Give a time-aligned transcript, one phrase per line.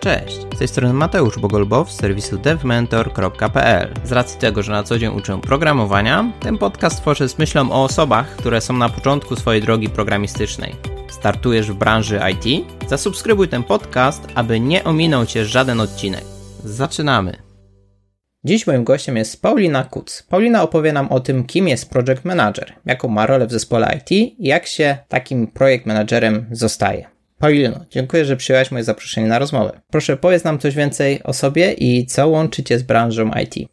[0.00, 3.94] Cześć, z tej strony Mateusz Bogolbow z serwisu devmentor.pl.
[4.04, 7.84] Z racji tego, że na co dzień uczę programowania, ten podcast tworzę z myślą o
[7.84, 10.74] osobach, które są na początku swojej drogi programistycznej.
[11.10, 12.66] Startujesz w branży IT?
[12.88, 16.24] Zasubskrybuj ten podcast, aby nie ominął Cię żaden odcinek.
[16.64, 17.36] Zaczynamy!
[18.44, 20.22] Dziś moim gościem jest Paulina Kuc.
[20.28, 24.10] Paulina opowie nam o tym, kim jest project manager, jaką ma rolę w zespole IT
[24.10, 27.19] i jak się takim projekt managerem zostaje.
[27.40, 29.80] Paulino, dziękuję, że przyjęłaś moje zaproszenie na rozmowę.
[29.90, 33.68] Proszę, powiedz nam coś więcej o sobie i co łączy Cię z branżą IT.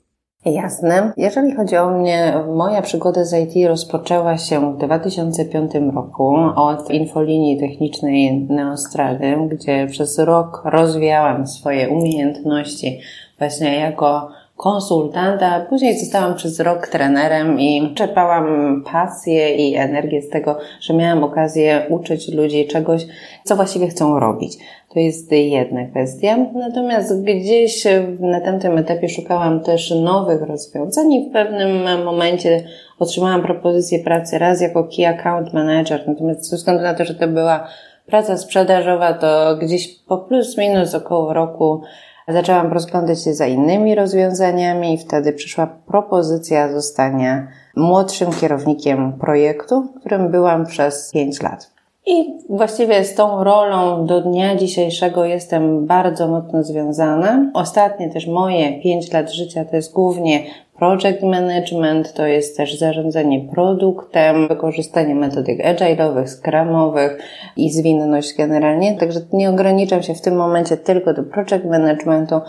[0.45, 1.13] Jasne.
[1.17, 7.59] Jeżeli chodzi o mnie, moja przygoda z IT rozpoczęła się w 2005 roku od infolinii
[7.59, 13.01] technicznej Neostrady, gdzie przez rok rozwijałam swoje umiejętności
[13.39, 20.57] właśnie jako konsultanta, później zostałam przez rok trenerem i czerpałam pasję i energię z tego,
[20.81, 23.05] że miałam okazję uczyć ludzi czegoś,
[23.43, 24.57] co właściwie chcą robić.
[24.93, 26.37] To jest jedna kwestia.
[26.53, 27.87] Natomiast gdzieś
[28.19, 32.63] na tamtym etapie szukałam też nowych rozwiązań i w pewnym momencie
[32.99, 37.27] otrzymałam propozycję pracy raz jako Key Account Manager, natomiast ze względu na to, że to
[37.27, 37.67] była
[38.05, 41.81] praca sprzedażowa, to gdzieś po plus minus około roku
[42.27, 50.31] Zaczęłam rozglądać się za innymi rozwiązaniami i wtedy przyszła propozycja zostania młodszym kierownikiem projektu, którym
[50.31, 51.71] byłam przez 5 lat.
[52.05, 57.51] I właściwie z tą rolą do dnia dzisiejszego jestem bardzo mocno związana.
[57.53, 60.43] Ostatnie też moje 5 lat życia to jest głównie
[60.79, 67.17] project management, to jest też zarządzanie produktem, wykorzystanie metodyk agile'owych, scrumowych
[67.57, 68.97] i zwinność generalnie.
[68.97, 72.41] Także nie ograniczam się w tym momencie tylko do project managementu.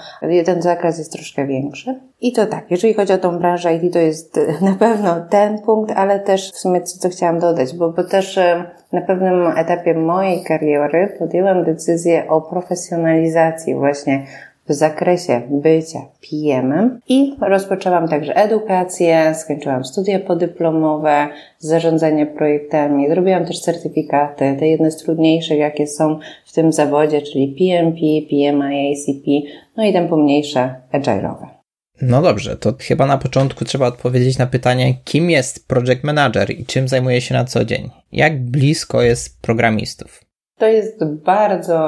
[0.44, 2.00] Ten zakres jest troszkę większy.
[2.20, 4.40] I to tak, jeżeli chodzi o tą branżę IT, to jest
[4.70, 8.38] na pewno ten punkt, ale też w sumie co, co chciałam dodać, bo, bo też
[8.38, 14.26] e, na pewnym etapie mojej kariery podjęłam decyzję o profesjonalizacji właśnie
[14.68, 23.60] w zakresie bycia PM-em i rozpoczęłam także edukację, skończyłam studia podyplomowe, zarządzanie projektami, zrobiłam też
[23.60, 29.30] certyfikaty, te jedne z trudniejszych, jakie są w tym zawodzie, czyli PMP, PMI, ACP,
[29.76, 31.46] no i te pomniejsze agile'owe.
[32.02, 36.66] No dobrze, to chyba na początku trzeba odpowiedzieć na pytanie, kim jest project manager i
[36.66, 37.90] czym zajmuje się na co dzień?
[38.12, 40.27] Jak blisko jest programistów?
[40.58, 41.78] To jest bardzo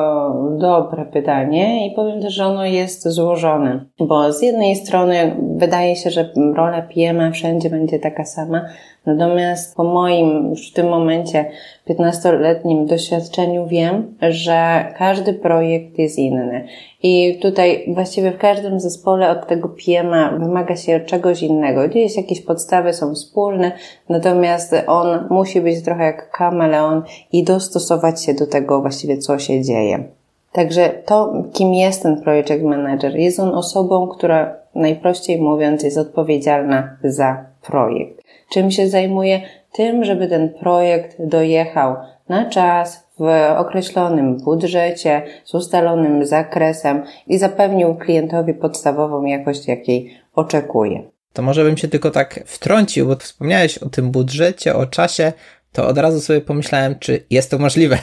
[0.59, 6.11] dobre pytanie i powiem też, że ono jest złożone, bo z jednej strony wydaje się,
[6.11, 8.65] że rola PM wszędzie będzie taka sama,
[9.07, 11.51] natomiast po moim już w tym momencie
[11.89, 16.67] 15-letnim doświadczeniu wiem, że każdy projekt jest inny
[17.03, 21.89] i tutaj właściwie w każdym zespole od tego PM wymaga się czegoś innego.
[21.89, 23.73] Gdzieś jakieś podstawy są wspólne,
[24.09, 27.03] natomiast on musi być trochę jak kameleon
[27.33, 30.05] i dostosować się do tego właściwie, co się dzieje.
[30.53, 36.97] Także to, kim jest ten project manager, jest on osobą, która najprościej mówiąc jest odpowiedzialna
[37.05, 38.20] za projekt.
[38.51, 39.41] Czym się zajmuje?
[39.73, 41.97] Tym, żeby ten projekt dojechał
[42.29, 51.03] na czas, w określonym budżecie, z ustalonym zakresem i zapewnił klientowi podstawową jakość, jakiej oczekuje.
[51.33, 55.33] To może bym się tylko tak wtrącił, bo wspomniałeś o tym budżecie, o czasie,
[55.73, 57.99] to od razu sobie pomyślałem, czy jest to możliwe,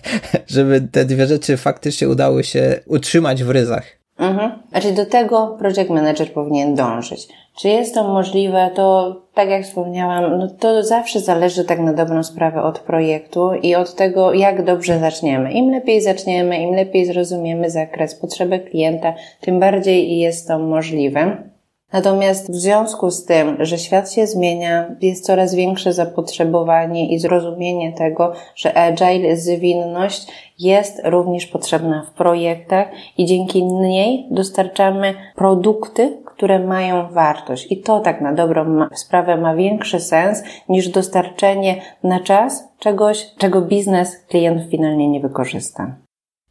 [0.46, 3.84] żeby te dwie rzeczy faktycznie udały się utrzymać w ryzach.
[4.18, 4.52] Mhm.
[4.70, 7.28] Znaczy do tego project manager powinien dążyć.
[7.56, 12.22] Czy jest to możliwe, to tak jak wspomniałam, no to zawsze zależy tak na dobrą
[12.22, 15.52] sprawę od projektu i od tego, jak dobrze zaczniemy.
[15.52, 21.51] Im lepiej zaczniemy, im lepiej zrozumiemy zakres, potrzeby klienta, tym bardziej jest to możliwe.
[21.92, 27.92] Natomiast w związku z tym, że świat się zmienia, jest coraz większe zapotrzebowanie i zrozumienie
[27.92, 30.26] tego, że agile, zwinność
[30.58, 32.86] jest również potrzebna w projektach
[33.18, 37.66] i dzięki niej dostarczamy produkty, które mają wartość.
[37.72, 43.62] I to tak na dobrą sprawę ma większy sens niż dostarczenie na czas czegoś, czego
[43.62, 45.96] biznes klient finalnie nie wykorzysta.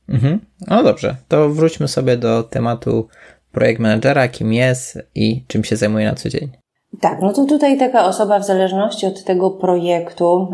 [0.10, 0.40] Mhm.
[0.68, 3.08] No dobrze, to wróćmy sobie do tematu
[3.52, 6.50] projekt managera, kim jest i czym się zajmuje na co dzień.
[7.02, 10.48] Tak, no to tutaj taka osoba w zależności od tego projektu,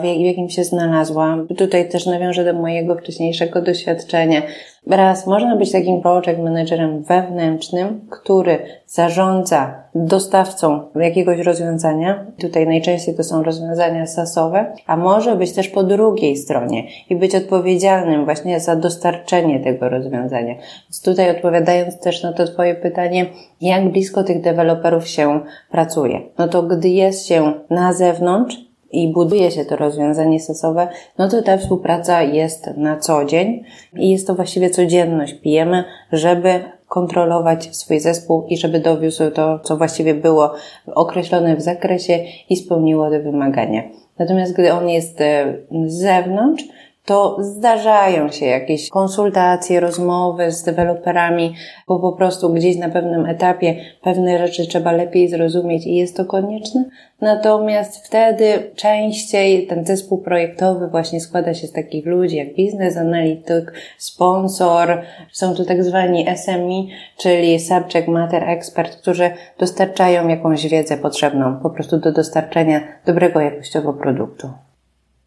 [0.00, 4.42] w jakim się znalazła, tutaj też nawiążę do mojego wcześniejszego doświadczenia,
[4.86, 12.26] Raz, można być takim project managerem wewnętrznym, który zarządza dostawcą jakiegoś rozwiązania.
[12.40, 17.34] Tutaj najczęściej to są rozwiązania sasowe, a może być też po drugiej stronie i być
[17.34, 20.54] odpowiedzialnym właśnie za dostarczenie tego rozwiązania.
[20.54, 23.26] Więc tutaj odpowiadając też na to Twoje pytanie,
[23.60, 25.40] jak blisko tych deweloperów się
[25.70, 26.20] pracuje.
[26.38, 28.56] No to gdy jest się na zewnątrz,
[29.02, 30.88] i buduje się to rozwiązanie stosowe,
[31.18, 33.64] no to ta współpraca jest na co dzień
[33.96, 35.34] i jest to właściwie codzienność.
[35.34, 40.52] Pijemy, żeby kontrolować swój zespół i żeby dowiózł to, co właściwie było
[40.86, 42.18] określone w zakresie
[42.48, 43.82] i spełniło te wymagania.
[44.18, 45.54] Natomiast gdy on jest e,
[45.86, 46.64] z zewnątrz,
[47.04, 51.54] to zdarzają się jakieś konsultacje, rozmowy z deweloperami,
[51.88, 56.24] bo po prostu gdzieś na pewnym etapie pewne rzeczy trzeba lepiej zrozumieć i jest to
[56.24, 56.84] konieczne.
[57.20, 63.72] Natomiast wtedy częściej ten zespół projektowy właśnie składa się z takich ludzi jak biznes analityk,
[63.98, 65.02] sponsor,
[65.32, 71.70] są to tak zwani SMI, czyli subject matter expert, którzy dostarczają jakąś wiedzę potrzebną po
[71.70, 74.48] prostu do dostarczenia dobrego jakościowo produktu.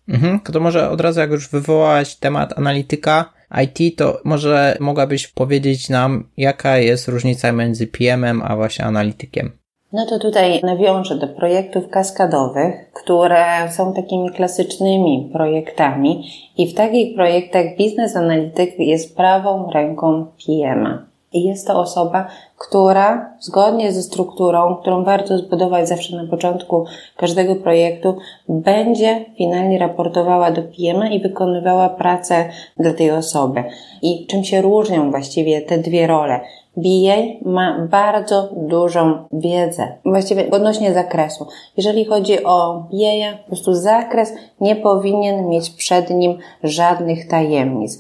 [0.09, 3.33] Mhm, to może od razu jak już wywołałaś temat analityka
[3.63, 9.51] IT, to może mogłabyś powiedzieć nam, jaka jest różnica między PM-em a właśnie analitykiem?
[9.94, 16.24] No to tutaj nawiążę do projektów kaskadowych, które są takimi klasycznymi projektami
[16.57, 21.06] i w takich projektach biznes analityk jest prawą ręką PM-a.
[21.33, 22.27] I jest to osoba,
[22.57, 26.85] która zgodnie ze strukturą, którą warto zbudować zawsze na początku
[27.18, 28.18] każdego projektu,
[28.50, 33.63] będzie finalnie raportowała do PM i wykonywała pracę dla tej osoby.
[34.01, 36.39] I czym się różnią właściwie te dwie role?
[36.77, 41.47] BA ma bardzo dużą wiedzę, właściwie odnośnie zakresu.
[41.77, 47.97] Jeżeli chodzi o BA, po prostu zakres nie powinien mieć przed nim żadnych tajemnic.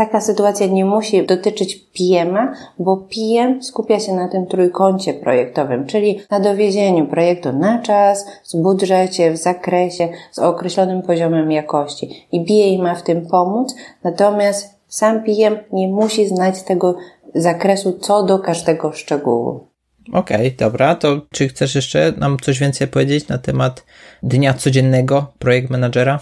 [0.00, 6.20] Taka sytuacja nie musi dotyczyć PM-a, bo PM skupia się na tym trójkącie projektowym, czyli
[6.30, 12.26] na dowiezieniu projektu na czas, z budżecie, w zakresie, z określonym poziomem jakości.
[12.32, 13.74] I BA ma w tym pomóc,
[14.04, 16.96] natomiast sam PM nie musi znać tego
[17.34, 19.66] zakresu co do każdego szczegółu.
[20.12, 23.84] Okej, okay, dobra, to czy chcesz jeszcze nam coś więcej powiedzieć na temat
[24.22, 26.20] dnia codziennego projekt menadżera?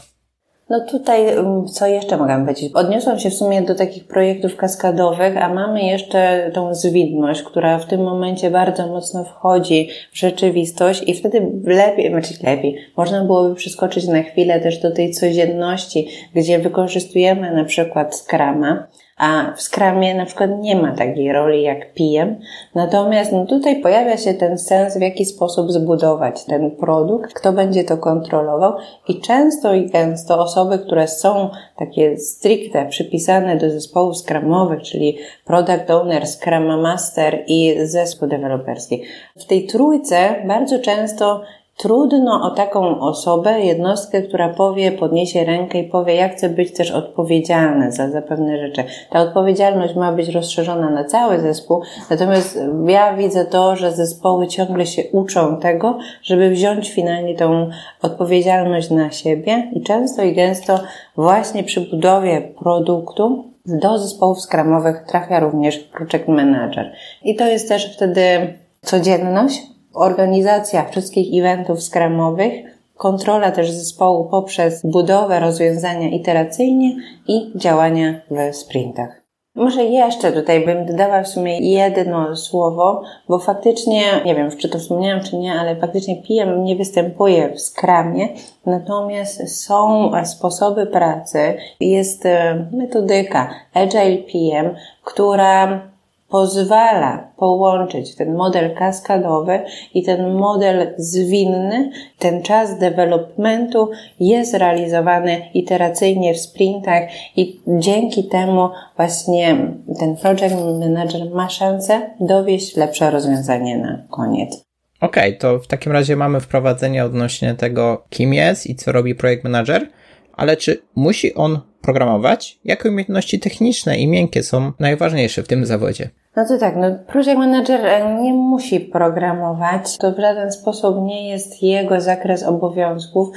[0.71, 2.73] No tutaj, mm, co jeszcze mogę powiedzieć?
[2.75, 7.87] Odniosłam się w sumie do takich projektów kaskadowych, a mamy jeszcze tą zwinność, która w
[7.87, 14.09] tym momencie bardzo mocno wchodzi w rzeczywistość i wtedy lepiej, znaczy lepiej, można byłoby przeskoczyć
[14.09, 18.87] na chwilę też do tej codzienności, gdzie wykorzystujemy na przykład Scrama,
[19.19, 22.37] a w Scrumie na przykład nie ma takiej roli jak PM.
[22.75, 27.85] Natomiast no tutaj pojawia się ten sens, w jaki sposób zbudować ten produkt, kto będzie
[27.85, 28.73] to kontrolował
[29.09, 35.91] i często i gęsto osoby, które są takie stricte przypisane do zespołów Scrumowych, czyli Product
[35.91, 39.03] Owner, Scrum Master i zespół deweloperski.
[39.37, 41.43] W tej trójce bardzo często
[41.79, 46.91] Trudno o taką osobę, jednostkę, która powie, podniesie rękę i powie, ja chcę być też
[46.91, 48.85] odpowiedzialny za, za pewne rzeczy.
[49.11, 54.87] Ta odpowiedzialność ma być rozszerzona na cały zespół, natomiast ja widzę to, że zespoły ciągle
[54.87, 57.71] się uczą tego, żeby wziąć finalnie tą
[58.03, 60.81] odpowiedzialność na siebie i często i gęsto
[61.17, 66.93] właśnie przy budowie produktu do zespołów skramowych trafia również project manager.
[67.25, 72.53] I to jest też wtedy codzienność, organizacja wszystkich eventów skramowych,
[72.97, 76.97] kontrola też zespołu poprzez budowę rozwiązania iteracyjnie
[77.29, 79.29] i działania w sprintach.
[79.59, 84.79] Może jeszcze tutaj bym dodała w sumie jedno słowo, bo faktycznie, nie wiem, czy to
[84.79, 88.29] wspomniałam, czy nie, ale faktycznie PM nie występuje w skramie,
[88.67, 94.75] natomiast są sposoby pracy, jest e, metodyka Agile PM,
[95.05, 95.81] która
[96.29, 99.61] pozwala połączyć ten model kaskadowy
[99.95, 101.91] i ten model zwinny.
[102.19, 107.03] Ten czas developmentu jest realizowany iteracyjnie w sprintach
[107.37, 109.57] i dzięki temu właśnie
[109.99, 114.69] ten project manager ma szansę dowieść lepsze rozwiązanie na koniec.
[115.01, 119.15] Okej, okay, to w takim razie mamy wprowadzenie odnośnie tego, kim jest i co robi
[119.15, 119.89] projekt manager,
[120.33, 122.59] ale czy musi on programować?
[122.65, 126.11] Jakie umiejętności techniczne i miękkie są najważniejsze w tym zawodzie?
[126.37, 131.31] No to tak, no project manager e, nie musi programować, to w żaden sposób nie
[131.31, 133.29] jest jego zakres obowiązków,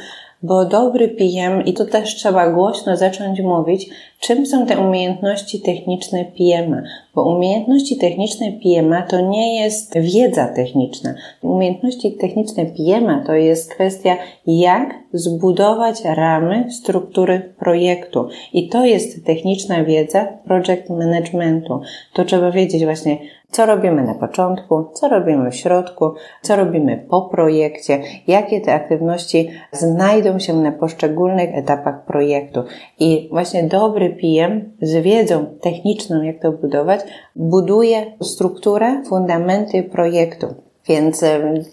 [0.44, 6.26] bo dobry PM, i tu też trzeba głośno zacząć mówić, czym są te umiejętności techniczne
[6.26, 6.84] PM,
[7.16, 11.14] bo umiejętności techniczne PM to nie jest wiedza techniczna.
[11.42, 14.18] Umiejętności techniczne PM to jest kwestia,
[14.48, 18.28] jak zbudować ramy struktury projektu.
[18.54, 21.82] I to jest techniczna wiedza project managementu.
[22.14, 23.18] To trzeba wiedzieć właśnie,
[23.52, 29.50] co robimy na początku, co robimy w środku, co robimy po projekcie, jakie te aktywności
[29.72, 32.64] znajdą się na poszczególnych etapach projektu.
[33.00, 37.02] I właśnie dobry PM z wiedzą techniczną, jak to budować,
[37.36, 40.71] buduje strukturę, fundamenty projektu.
[40.88, 41.24] Więc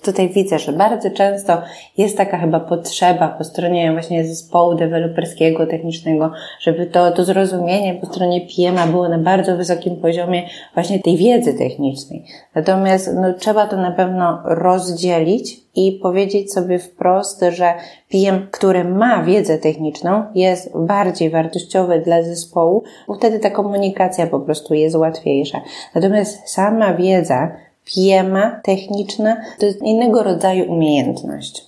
[0.02, 1.62] tutaj widzę, że bardzo często
[1.98, 8.06] jest taka chyba potrzeba po stronie właśnie zespołu deweloperskiego, technicznego, żeby to, to zrozumienie po
[8.06, 10.42] stronie PM-a było na bardzo wysokim poziomie
[10.74, 12.24] właśnie tej wiedzy technicznej.
[12.54, 17.74] Natomiast no, trzeba to na pewno rozdzielić i powiedzieć sobie wprost, że
[18.10, 24.40] PM, który ma wiedzę techniczną, jest bardziej wartościowy dla zespołu, bo wtedy ta komunikacja po
[24.40, 25.60] prostu jest łatwiejsza.
[25.94, 27.52] Natomiast sama wiedza,
[27.94, 31.62] piema techniczna, to jest innego rodzaju umiejętność.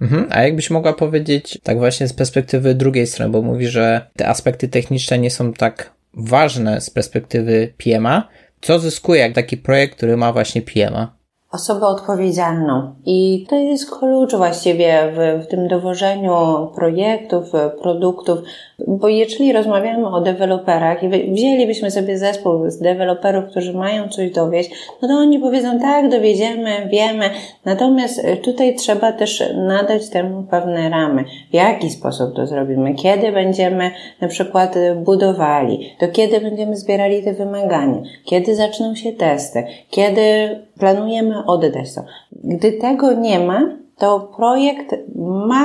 [0.00, 0.26] Mhm.
[0.30, 4.68] A jakbyś mogła powiedzieć, tak właśnie z perspektywy drugiej strony, bo mówi, że te aspekty
[4.68, 8.28] techniczne nie są tak ważne z perspektywy PMA,
[8.60, 11.19] co zyskuje jak taki projekt, który ma właśnie PMA?
[11.52, 12.94] Osobę odpowiedzialną.
[13.06, 17.52] I to jest klucz właściwie w, w tym dowożeniu projektów,
[17.82, 18.38] produktów,
[18.86, 24.70] bo jeżeli rozmawiamy o deweloperach i wzięlibyśmy sobie zespół z deweloperów, którzy mają coś dowieść,
[25.02, 27.30] no to oni powiedzą tak, dowiedziemy, wiemy,
[27.64, 31.24] natomiast tutaj trzeba też nadać temu pewne ramy.
[31.50, 32.94] W jaki sposób to zrobimy?
[32.94, 33.90] Kiedy będziemy
[34.20, 35.94] na przykład budowali?
[35.98, 38.02] To kiedy będziemy zbierali te wymagania?
[38.24, 39.64] Kiedy zaczną się testy?
[39.90, 40.20] Kiedy
[40.78, 42.02] planujemy oddać to.
[42.32, 43.60] Gdy tego nie ma,
[43.98, 45.64] to projekt ma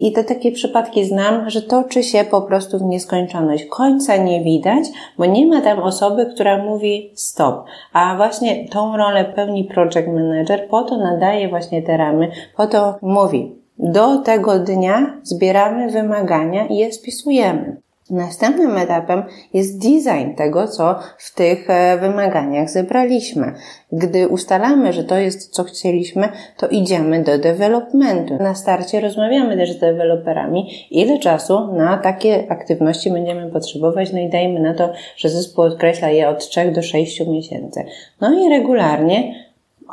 [0.00, 3.64] i te takie przypadki znam, że toczy się po prostu w nieskończoność.
[3.64, 4.84] Końca nie widać,
[5.18, 7.64] bo nie ma tam osoby, która mówi stop.
[7.92, 12.94] A właśnie tą rolę pełni project manager, po to nadaje właśnie te ramy, po to
[13.02, 17.76] mówi, do tego dnia zbieramy wymagania i je spisujemy.
[18.10, 19.22] Następnym etapem
[19.54, 23.52] jest design tego, co w tych e, wymaganiach zebraliśmy.
[23.92, 28.36] Gdy ustalamy, że to jest, co chcieliśmy, to idziemy do developmentu.
[28.36, 34.28] Na starcie rozmawiamy też z deweloperami, ile czasu na takie aktywności będziemy potrzebować, no i
[34.28, 37.84] dajmy na to, że zespół odkreśla je od 3 do 6 miesięcy.
[38.20, 39.34] No i regularnie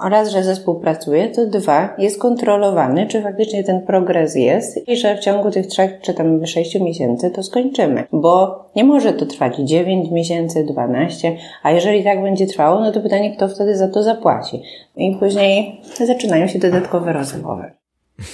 [0.01, 5.17] oraz, że zespół pracuje, to dwa, jest kontrolowany, czy faktycznie ten progres jest i że
[5.17, 8.03] w ciągu tych trzech czy tam sześciu miesięcy to skończymy.
[8.11, 13.01] Bo nie może to trwać 9 miesięcy, 12, a jeżeli tak będzie trwało, no to
[13.01, 14.61] pytanie, kto wtedy za to zapłaci.
[14.95, 17.71] I później zaczynają się dodatkowe rozmowy.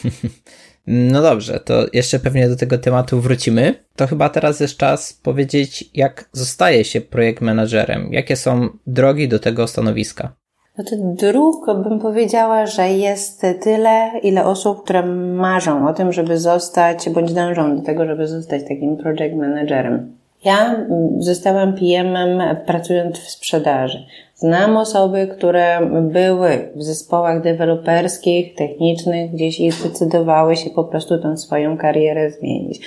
[0.87, 3.75] No dobrze, to jeszcze pewnie do tego tematu wrócimy.
[3.95, 9.39] To chyba teraz jest czas powiedzieć, jak zostaje się projekt menadżerem, jakie są drogi do
[9.39, 10.35] tego stanowiska.
[10.77, 15.03] No to dróg bym powiedziała, że jest tyle, ile osób, które
[15.35, 20.15] marzą o tym, żeby zostać, bądź dążą do tego, żeby zostać takim project managerem.
[20.45, 20.85] Ja
[21.19, 24.05] zostałam PM-em pracując w sprzedaży.
[24.35, 31.37] Znam osoby, które były w zespołach deweloperskich, technicznych gdzieś i zdecydowały się po prostu tą
[31.37, 32.81] swoją karierę zmienić.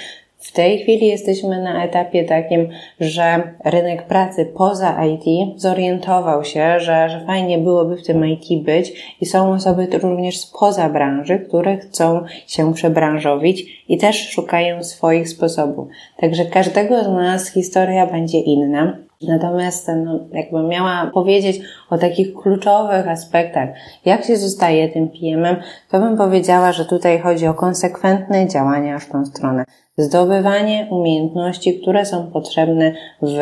[0.48, 2.68] W tej chwili jesteśmy na etapie takim,
[3.00, 9.16] że rynek pracy poza IT zorientował się, że, że fajnie byłoby w tym IT być
[9.20, 15.88] i są osoby również spoza branży, które chcą się przebranżowić i też szukają swoich sposobów.
[16.16, 18.98] Także każdego z nas historia będzie inna.
[19.22, 23.68] Natomiast no, jakbym miała powiedzieć o takich kluczowych aspektach,
[24.04, 25.56] jak się zostaje tym PM-em,
[25.90, 29.64] to bym powiedziała, że tutaj chodzi o konsekwentne działania w tą stronę
[29.98, 33.38] zdobywanie umiejętności, które są potrzebne w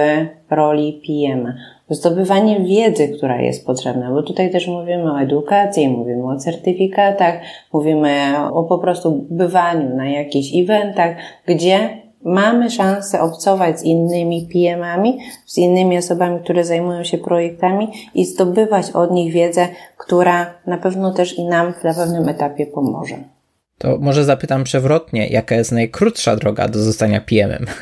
[0.51, 1.53] roli PM.
[1.91, 7.35] Zdobywanie wiedzy, która jest potrzebna, bo tutaj też mówimy o edukacji, mówimy o certyfikatach,
[7.73, 15.19] mówimy o po prostu bywaniu na jakichś eventach, gdzie mamy szansę obcować z innymi PM-ami,
[15.47, 21.13] z innymi osobami, które zajmują się projektami i zdobywać od nich wiedzę, która na pewno
[21.13, 23.36] też i nam na pewnym etapie pomoże.
[23.79, 27.67] To może zapytam przewrotnie, jaka jest najkrótsza droga do zostania PM-em?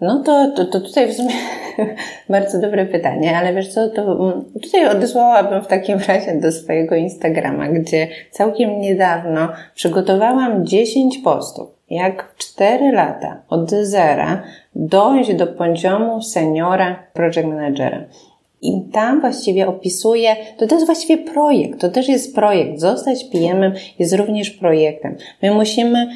[0.00, 1.34] No to, to, to tutaj w sumie
[2.28, 6.94] bardzo dobre pytanie, ale wiesz co, to mm, tutaj odesłałabym w takim razie do swojego
[6.94, 14.42] Instagrama, gdzie całkiem niedawno przygotowałam 10 postów, jak w 4 lata od zera
[14.74, 18.04] dojść do poziomu seniora project managera.
[18.62, 22.80] I tam właściwie opisuje, to, jest właściwie projekt, to też jest projekt.
[22.80, 25.16] Zostać PM-em jest również projektem.
[25.42, 26.08] My musimy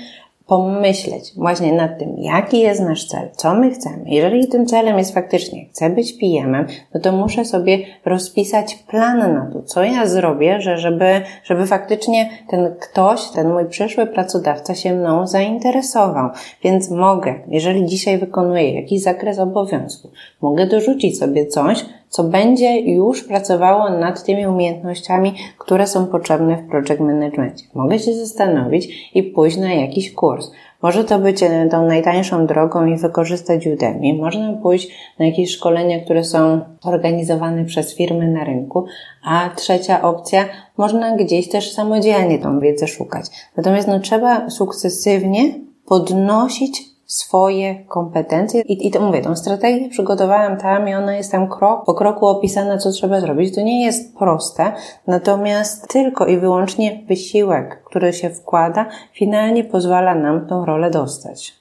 [0.51, 4.05] pomyśleć właśnie nad tym, jaki jest nasz cel, co my chcemy.
[4.07, 9.51] Jeżeli tym celem jest faktycznie, chcę być PM-em, no to muszę sobie rozpisać plan na
[9.53, 14.95] to, co ja zrobię, że żeby, żeby faktycznie ten ktoś, ten mój przyszły pracodawca się
[14.95, 16.31] mną zainteresował.
[16.65, 23.25] Więc mogę, jeżeli dzisiaj wykonuję jakiś zakres obowiązków, mogę dorzucić sobie coś, co będzie już
[23.25, 27.65] pracowało nad tymi umiejętnościami, które są potrzebne w project managementie.
[27.75, 30.51] Mogę się zastanowić i pójść na jakiś kurs.
[30.83, 34.15] Może to być e, tą najtańszą drogą i wykorzystać Udemy.
[34.15, 38.85] Można pójść na jakieś szkolenia, które są organizowane przez firmy na rynku.
[39.25, 40.45] A trzecia opcja,
[40.77, 43.27] można gdzieś też samodzielnie tą wiedzę szukać.
[43.57, 45.55] Natomiast no, trzeba sukcesywnie
[45.87, 51.49] podnosić swoje kompetencje i, i to mówię, tą strategię przygotowałam tam i ona jest tam
[51.49, 53.55] krok po kroku opisana, co trzeba zrobić.
[53.55, 54.73] To nie jest proste,
[55.07, 61.61] natomiast tylko i wyłącznie wysiłek, który się wkłada, finalnie pozwala nam tą rolę dostać.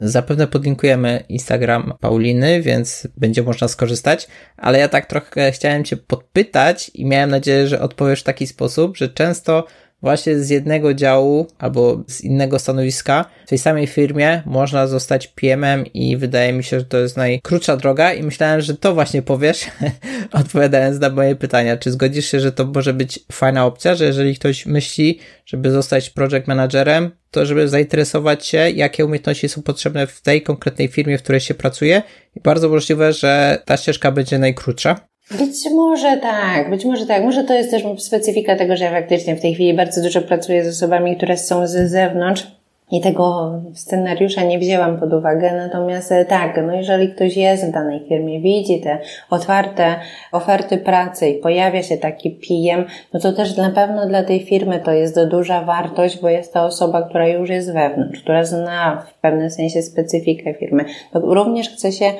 [0.00, 6.90] Zapewne podlinkujemy Instagram Pauliny, więc będzie można skorzystać, ale ja tak trochę chciałem Cię podpytać
[6.94, 9.64] i miałem nadzieję, że odpowiesz w taki sposób, że często
[10.02, 15.86] właśnie z jednego działu albo z innego stanowiska w tej samej firmie można zostać PM-em
[15.86, 19.66] i wydaje mi się, że to jest najkrótsza droga i myślałem, że to właśnie powiesz,
[20.32, 21.76] odpowiadając na moje pytania.
[21.76, 26.10] Czy zgodzisz się, że to może być fajna opcja, że jeżeli ktoś myśli, żeby zostać
[26.10, 31.22] project managerem, to żeby zainteresować się, jakie umiejętności są potrzebne w tej konkretnej firmie, w
[31.22, 32.02] której się pracuje
[32.36, 35.08] i bardzo możliwe, że ta ścieżka będzie najkrótsza.
[35.30, 37.24] Być może tak, być może tak.
[37.24, 40.64] Może to jest też specyfika tego, że ja faktycznie w tej chwili bardzo dużo pracuję
[40.64, 42.57] z osobami, które są z zewnątrz
[42.90, 47.72] i tego scenariusza nie wzięłam pod uwagę, natomiast e, tak, no jeżeli ktoś jest w
[47.72, 48.98] danej firmie, widzi te
[49.30, 49.94] otwarte
[50.32, 54.80] oferty pracy i pojawia się taki PM, no to też na pewno dla tej firmy
[54.84, 59.20] to jest duża wartość, bo jest to osoba, która już jest wewnątrz, która zna w
[59.20, 60.84] pewnym sensie specyfikę firmy.
[61.12, 62.12] To również chce się,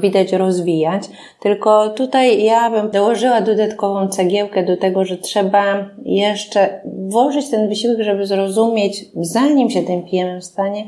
[0.00, 1.02] widać, rozwijać,
[1.42, 8.02] tylko tutaj ja bym dołożyła dodatkową cegiełkę do tego, że trzeba jeszcze włożyć ten wysiłek,
[8.02, 10.86] żeby zrozumieć, zanim się PM stanie,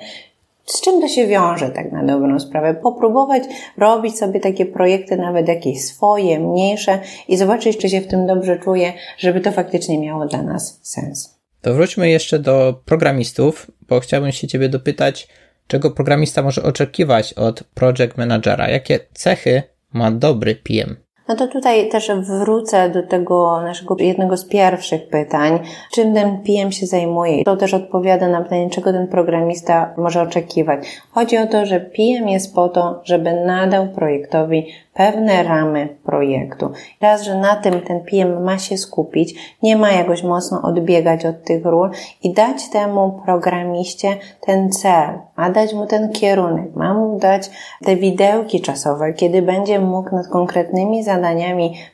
[0.66, 2.74] z czym to się wiąże tak na dobrą sprawę?
[2.74, 3.42] Popróbować
[3.78, 8.58] robić sobie takie projekty, nawet jakieś swoje, mniejsze i zobaczyć, czy się w tym dobrze
[8.58, 11.36] czuję, żeby to faktycznie miało dla nas sens.
[11.60, 15.28] To wróćmy jeszcze do programistów, bo chciałbym się Ciebie dopytać,
[15.66, 18.68] czego programista może oczekiwać od project managera?
[18.68, 21.05] Jakie cechy ma dobry PM?
[21.28, 25.58] No to tutaj też wrócę do tego naszego jednego z pierwszych pytań.
[25.92, 27.44] Czym ten PM się zajmuje?
[27.44, 30.86] To też odpowiada na pytanie, czego ten programista może oczekiwać.
[31.10, 36.70] Chodzi o to, że PM jest po to, żeby nadał projektowi pewne ramy projektu.
[37.00, 41.44] Raz, że na tym ten PM ma się skupić, nie ma jakoś mocno odbiegać od
[41.44, 41.90] tych ról
[42.22, 44.08] i dać temu programiście
[44.40, 47.50] ten cel, ma dać mu ten kierunek, ma mu dać
[47.84, 51.15] te widełki czasowe, kiedy będzie mógł nad konkretnymi zadaniami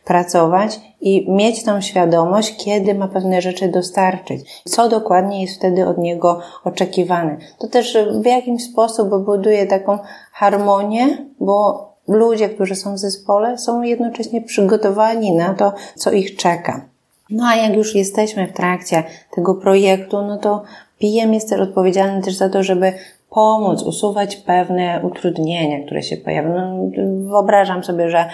[0.04, 5.98] pracować i mieć tą świadomość, kiedy ma pewne rzeczy dostarczyć, co dokładnie jest wtedy od
[5.98, 7.37] niego oczekiwane.
[7.58, 9.98] To też w jakiś sposób buduje taką
[10.32, 16.85] harmonię, bo ludzie, którzy są w zespole, są jednocześnie przygotowani na to, co ich czeka.
[17.30, 19.04] No a jak już jesteśmy w trakcie
[19.35, 20.62] tego projektu, no to
[21.00, 22.92] PM jest też odpowiedzialny też za to, żeby
[23.35, 26.55] pomóc usuwać pewne utrudnienia, które się pojawią.
[26.55, 26.90] No,
[27.31, 28.25] wyobrażam sobie, że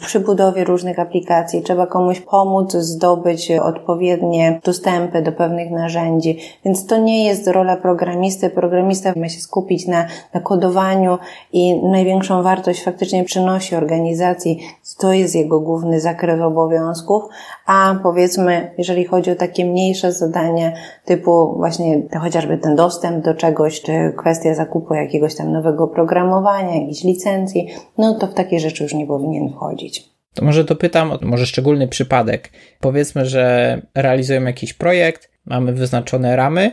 [0.00, 6.96] przy budowie różnych aplikacji trzeba komuś pomóc zdobyć odpowiednie dostępy do pewnych narzędzi, więc to
[6.96, 8.50] nie jest rola programisty.
[8.50, 11.18] Programista ma się skupić na, na kodowaniu
[11.52, 14.60] i największą wartość faktycznie przynosi organizacji.
[14.98, 17.22] To jest jego główny zakres obowiązków,
[17.66, 20.72] a powiedzmy, jeżeli chodzi o takie mniejsze zadania
[21.04, 27.04] typu właśnie chociażby ten dostęp do czegoś, czy kwestia zakupu jakiegoś tam nowego programowania, jakiejś
[27.04, 27.68] licencji,
[27.98, 30.14] no to w takie rzeczy już nie powinien wchodzić.
[30.34, 32.50] To może dopytam o może szczególny przypadek.
[32.80, 36.70] Powiedzmy, że realizujemy jakiś projekt, mamy wyznaczone ramy,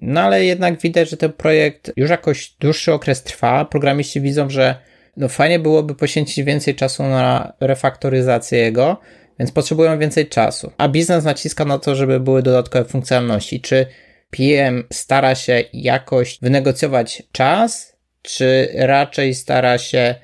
[0.00, 3.64] no ale jednak widać, że ten projekt już jakoś dłuższy okres trwa.
[3.64, 4.74] Programiści widzą, że
[5.16, 9.00] no fajnie byłoby poświęcić więcej czasu na refaktoryzację jego,
[9.38, 10.72] więc potrzebują więcej czasu.
[10.78, 13.60] A biznes naciska na to, żeby były dodatkowe funkcjonalności.
[13.60, 13.86] Czy
[14.30, 20.14] PM stara się jakoś wynegocjować czas, czy raczej stara się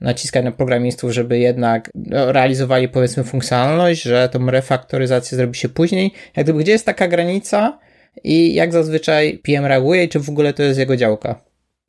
[0.00, 6.12] naciskać na programistów, żeby jednak no, realizowali powiedzmy funkcjonalność, że tą refaktoryzację zrobi się później.
[6.36, 7.78] Jak gdyby gdzie jest taka granica
[8.24, 11.47] i jak zazwyczaj PM reaguje i czy w ogóle to jest jego działka?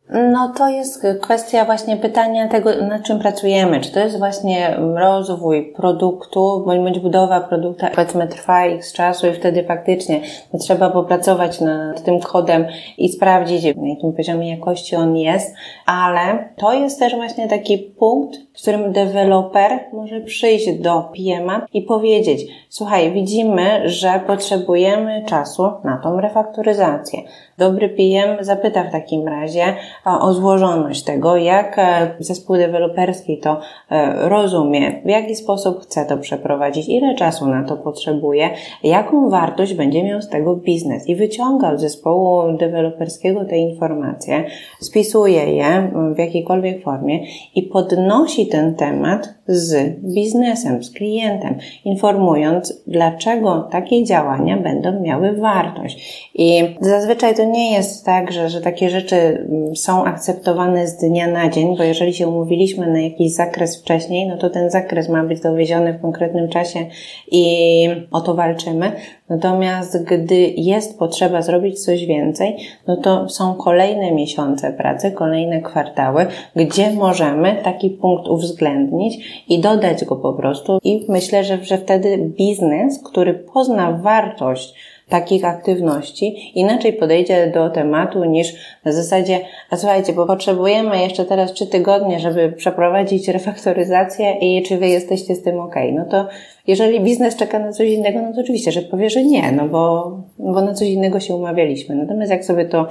[0.10, 3.82] No to jest kwestia właśnie pytania tego, nad czym pracujemy.
[3.82, 9.64] Czy to jest właśnie rozwój produktu, bądź budowa produktu, powiedzmy trwa z czasu i wtedy
[9.64, 10.22] faktycznie
[10.60, 12.66] trzeba popracować nad tym kodem
[12.98, 18.40] i sprawdzić, na jakim poziomie jakości on jest, ale to jest też właśnie taki punkt,
[18.54, 25.98] w którym deweloper może przyjść do PM-a i powiedzieć, słuchaj, widzimy, że potrzebujemy czasu na
[25.98, 27.20] tą refaktoryzację.
[27.60, 29.64] Dobry PM zapyta w takim razie,
[30.06, 33.60] o złożoność tego, jak e, zespół deweloperski to
[33.92, 38.50] e, rozumie, w jaki sposób chce to przeprowadzić, ile czasu na to potrzebuje,
[38.84, 44.44] jaką wartość będzie miał z tego biznes i wyciąga od zespołu deweloperskiego te informacje,
[44.82, 47.20] spisuje je w jakiejkolwiek formie
[47.56, 56.30] i podnosi ten temat z biznesem, z klientem, informując, dlaczego takie działania będą miały wartość.
[56.36, 61.28] I zazwyczaj to nie jest tak, że, że takie rzeczy mm, są akceptowane z dnia
[61.28, 65.24] na dzień, bo jeżeli się umówiliśmy na jakiś zakres wcześniej, no to ten zakres ma
[65.24, 66.86] być dowieziony w konkretnym czasie
[67.32, 68.92] i o to walczymy.
[69.30, 72.58] Natomiast gdy jest potrzeba zrobić coś więcej,
[72.88, 80.06] no to są kolejne miesiące pracy, kolejne kwartały, gdzie możemy taki punkt uwzględnić i dodać
[80.06, 80.80] go po prostu.
[80.84, 84.76] I myślę, że, że wtedy biznes, który pozna wartość
[85.10, 88.54] takich aktywności, inaczej podejdzie do tematu niż
[88.86, 94.78] na zasadzie, a słuchajcie, bo potrzebujemy jeszcze teraz trzy tygodnie, żeby przeprowadzić refaktoryzację i czy
[94.78, 95.76] wy jesteście z tym ok?
[95.94, 96.28] No to
[96.68, 100.12] jeżeli biznes czeka na coś innego, no to oczywiście, że powie, że nie, no bo,
[100.40, 101.96] bo na coś innego się umawialiśmy.
[101.96, 102.88] Natomiast jak sobie to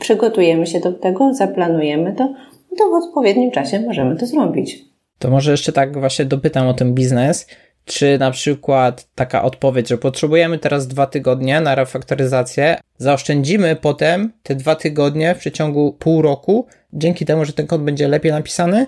[0.00, 2.34] przygotujemy się do tego, zaplanujemy to,
[2.78, 4.84] to w odpowiednim czasie możemy to zrobić.
[5.18, 7.46] To może jeszcze tak właśnie dopytam o ten biznes.
[7.90, 14.54] Czy na przykład taka odpowiedź, że potrzebujemy teraz dwa tygodnie na refaktoryzację, zaoszczędzimy potem te
[14.54, 18.86] dwa tygodnie w przeciągu pół roku, dzięki temu, że ten kod będzie lepiej napisany,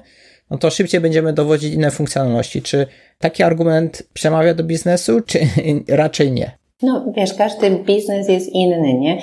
[0.51, 2.63] no to szybciej będziemy dowodzić inne funkcjonalności.
[2.63, 2.87] Czy
[3.19, 5.39] taki argument przemawia do biznesu, czy
[5.89, 6.62] raczej nie?
[6.83, 9.19] No wiesz, każdy biznes jest inny, nie?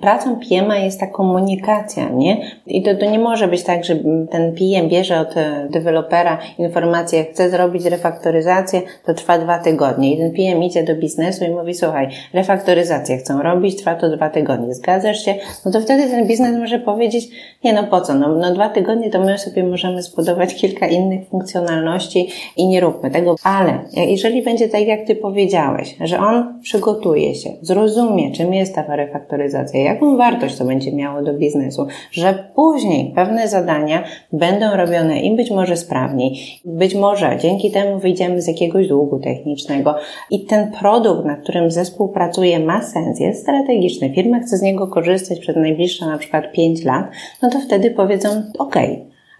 [0.00, 2.40] Pracą PM jest ta komunikacja, nie?
[2.66, 3.96] I to, to nie może być tak, że
[4.30, 10.14] ten PM bierze od e, dewelopera informację, chce zrobić refaktoryzację, to trwa dwa tygodnie.
[10.14, 14.30] I ten PM idzie do biznesu i mówi, słuchaj, refaktoryzację chcą robić, trwa to dwa
[14.30, 14.74] tygodnie.
[14.74, 15.34] Zgadzasz się?
[15.64, 17.28] No to wtedy ten biznes może powiedzieć,
[17.64, 21.28] nie no po co, no, no dwa tygodnie to my sobie możemy zbudować kilka innych
[21.28, 23.34] funkcjonalności i nie róbmy tego.
[23.44, 28.74] Ale jeżeli będzie tak, jak ty powiedziałeś, że on przygotuje przygotuje się, zrozumie, czym jest
[28.74, 35.20] ta refaktoryzacja, jaką wartość to będzie miało do biznesu, że później pewne zadania będą robione
[35.20, 39.94] im być może sprawniej, być może dzięki temu wyjdziemy z jakiegoś długu technicznego
[40.30, 44.86] i ten produkt, na którym zespół pracuje, ma sens, jest strategiczny, firma chce z niego
[44.86, 47.06] korzystać przez najbliższe na przykład 5 lat,
[47.42, 48.76] no to wtedy powiedzą, ok,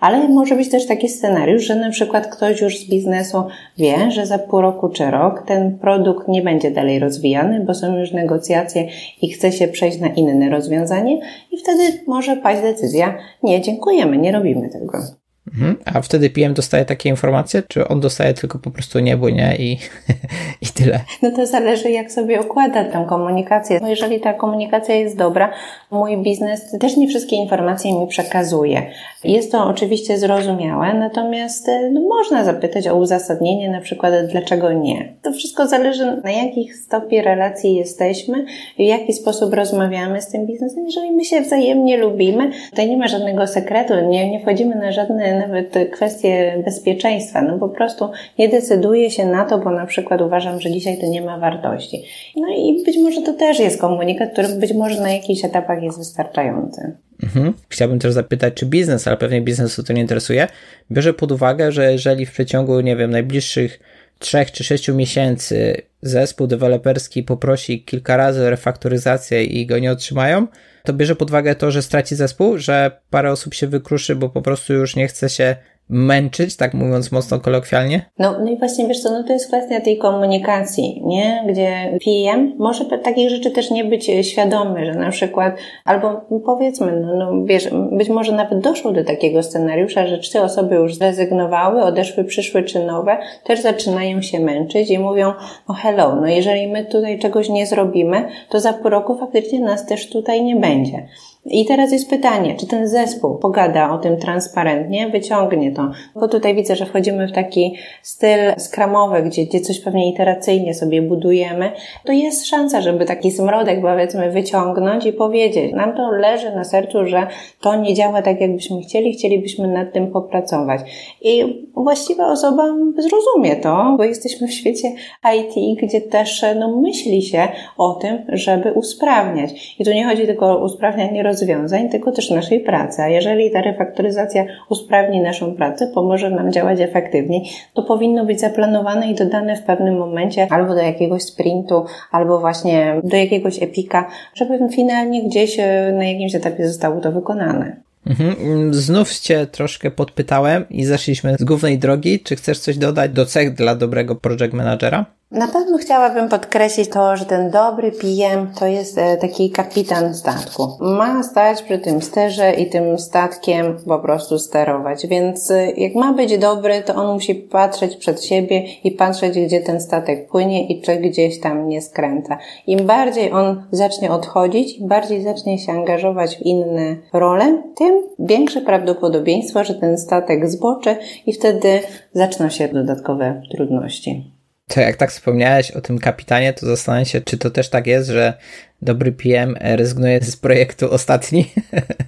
[0.03, 3.45] ale może być też taki scenariusz, że na przykład ktoś już z biznesu
[3.79, 7.99] wie, że za pół roku czy rok ten produkt nie będzie dalej rozwijany, bo są
[7.99, 8.89] już negocjacje
[9.23, 14.33] i chce się przejść na inne rozwiązanie i wtedy może paść decyzja, nie, dziękujemy, nie
[14.33, 15.22] robimy tego.
[15.55, 15.77] Mhm.
[15.85, 19.57] A wtedy PM dostaje takie informacje, czy on dostaje tylko po prostu niebo, nie?
[19.57, 19.79] I,
[20.67, 21.01] I tyle.
[21.23, 23.79] No to zależy, jak sobie układa tę komunikację.
[23.83, 25.53] No jeżeli ta komunikacja jest dobra,
[25.91, 28.83] mój biznes też nie wszystkie informacje mi przekazuje.
[29.25, 35.15] Jest to oczywiście zrozumiałe, natomiast no, można zapytać o uzasadnienie, na przykład dlaczego nie.
[35.23, 38.45] To wszystko zależy, na jakich stopie relacji jesteśmy,
[38.77, 40.85] w jaki sposób rozmawiamy z tym biznesem.
[40.85, 45.42] Jeżeli my się wzajemnie lubimy, tutaj nie ma żadnego sekretu, nie, nie wchodzimy na żadne
[45.47, 47.43] nawet kwestie bezpieczeństwa.
[47.43, 51.07] No po prostu nie decyduję się na to, bo na przykład uważam, że dzisiaj to
[51.07, 52.05] nie ma wartości.
[52.37, 55.99] No i być może to też jest komunikat, który być może na jakichś etapach jest
[55.99, 56.97] wystarczający.
[57.23, 57.55] Mhm.
[57.69, 60.49] Chciałbym też zapytać, czy biznes, ale pewnie biznesu to nie interesuje,
[60.91, 63.81] bierze pod uwagę, że jeżeli w przeciągu, nie wiem, najbliższych
[64.19, 70.47] trzech czy sześciu miesięcy zespół deweloperski poprosi kilka razy o refaktoryzację i go nie otrzymają,
[70.83, 74.43] to bierze pod uwagę to, że straci zespół, że parę osób się wykruszy, bo po
[74.43, 75.57] prostu już nie chce się
[75.89, 78.11] męczyć, tak mówiąc mocno kolokwialnie?
[78.19, 81.45] No, no i właśnie wiesz co, no to jest kwestia tej komunikacji, nie?
[81.49, 87.17] Gdzie PM może takich rzeczy też nie być świadomy, że na przykład, albo powiedzmy, no,
[87.17, 92.25] no wiesz, być może nawet doszło do takiego scenariusza, że trzy osoby już zrezygnowały, odeszły,
[92.25, 95.33] przyszły czy nowe, też zaczynają się męczyć i mówią,
[95.69, 99.87] no hello, no jeżeli my tutaj czegoś nie zrobimy, to za pół roku faktycznie nas
[99.87, 101.07] też tutaj nie będzie.
[101.45, 105.91] I teraz jest pytanie, czy ten zespół pogada o tym transparentnie, wyciągnie to.
[106.15, 111.03] Bo tutaj widzę, że wchodzimy w taki styl skramowy, gdzie, gdzie coś pewnie iteracyjnie sobie
[111.03, 111.73] budujemy.
[112.05, 117.07] To jest szansa, żeby taki smrodek, powiedzmy, wyciągnąć i powiedzieć, nam to leży na sercu,
[117.07, 117.27] że
[117.61, 120.81] to nie działa tak, jakbyśmy chcieli, chcielibyśmy nad tym popracować.
[121.23, 124.89] I właściwa osoba zrozumie to, bo jesteśmy w świecie
[125.37, 129.77] IT, gdzie też no, myśli się o tym, żeby usprawniać.
[129.79, 133.03] I tu nie chodzi tylko o usprawnianie rozwiązań, tylko też naszej pracy.
[133.03, 137.43] A jeżeli ta refaktoryzacja usprawni naszą pracę, pomoże nam działać efektywniej,
[137.75, 143.01] to powinno być zaplanowane i dodane w pewnym momencie albo do jakiegoś sprintu, albo właśnie
[143.05, 147.77] do jakiegoś epika, żeby finalnie gdzieś e, na jakimś etapie zostało to wykonane.
[148.07, 148.75] Mhm.
[148.75, 152.21] Znów cię troszkę podpytałem i zeszliśmy z głównej drogi.
[152.21, 155.07] Czy chcesz coś dodać do cech dla dobrego project managera?
[155.33, 160.69] Na pewno chciałabym podkreślić to, że ten dobry PM to jest e, taki kapitan statku.
[160.81, 165.07] Ma stać przy tym sterze i tym statkiem po prostu sterować.
[165.07, 169.61] Więc e, jak ma być dobry, to on musi patrzeć przed siebie i patrzeć, gdzie
[169.61, 172.39] ten statek płynie i czy gdzieś tam nie skręca.
[172.67, 178.61] Im bardziej on zacznie odchodzić, im bardziej zacznie się angażować w inne role, tym większe
[178.61, 181.81] prawdopodobieństwo, że ten statek zboczy i wtedy
[182.15, 184.32] zaczną się dodatkowe trudności.
[184.69, 188.09] To jak tak wspomniałeś o tym kapitanie, to zastanawiam się, czy to też tak jest,
[188.09, 188.35] że
[188.83, 191.45] dobry PM rezygnuje z projektu ostatni?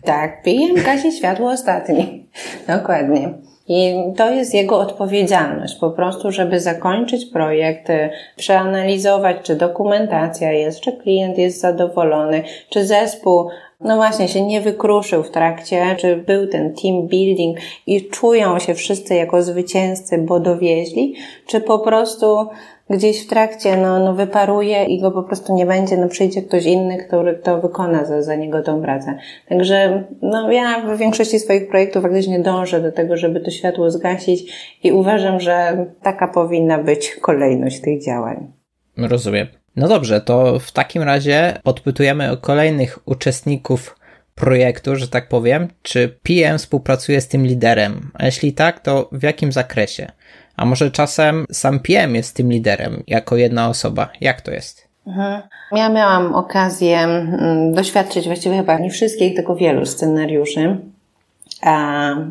[0.04, 2.28] Tak, PM gasi światło ostatni.
[2.76, 3.34] Dokładnie.
[3.68, 7.88] I to jest jego odpowiedzialność, po prostu, żeby zakończyć projekt,
[8.36, 13.48] przeanalizować, czy dokumentacja jest, czy klient jest zadowolony, czy zespół
[13.84, 18.74] no właśnie, się nie wykruszył w trakcie, czy był ten team building i czują się
[18.74, 21.14] wszyscy jako zwycięzcy, bo dowieźli,
[21.46, 22.48] czy po prostu
[22.90, 26.64] gdzieś w trakcie no, no wyparuje i go po prostu nie będzie, no przyjdzie ktoś
[26.64, 29.18] inny, który to wykona za, za niego tą pracę.
[29.48, 34.52] Także no ja w większości swoich projektów faktycznie dążę do tego, żeby to światło zgasić
[34.82, 38.52] i uważam, że taka powinna być kolejność tych działań.
[38.96, 39.63] Rozumiem.
[39.76, 43.96] No dobrze, to w takim razie odpytujemy o kolejnych uczestników
[44.34, 48.10] projektu, że tak powiem, czy PM współpracuje z tym liderem?
[48.14, 50.12] A jeśli tak, to w jakim zakresie?
[50.56, 54.08] A może czasem sam PM jest tym liderem jako jedna osoba?
[54.20, 54.88] Jak to jest?
[55.06, 55.42] Mhm.
[55.72, 60.76] Ja miałam okazję mm, doświadczyć właściwie chyba nie wszystkich, tylko wielu scenariuszy.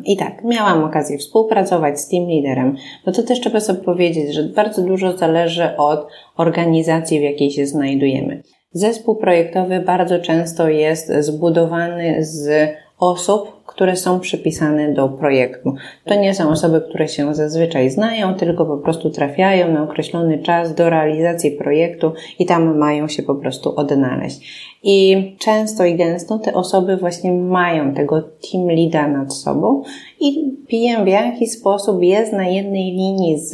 [0.06, 4.43] I tak, miałam okazję współpracować z team liderem, bo to też trzeba sobie powiedzieć, że
[4.43, 8.43] bardzo dużo zależy od organizacji, w jakiej się znajdujemy.
[8.72, 12.69] Zespół projektowy bardzo często jest zbudowany z
[13.00, 15.73] osób, które są przypisane do projektu.
[16.05, 20.75] To nie są osoby, które się zazwyczaj znają, tylko po prostu trafiają na określony czas
[20.75, 24.73] do realizacji projektu i tam mają się po prostu odnaleźć.
[24.83, 29.83] I często i gęsto te osoby właśnie mają tego team leada nad sobą
[30.19, 33.51] i PM w jakiś sposób jest na jednej linii z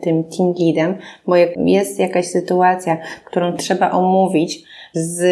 [0.00, 5.26] tym team leadem, bo jak jest jakaś sytuacja, którą trzeba omówić z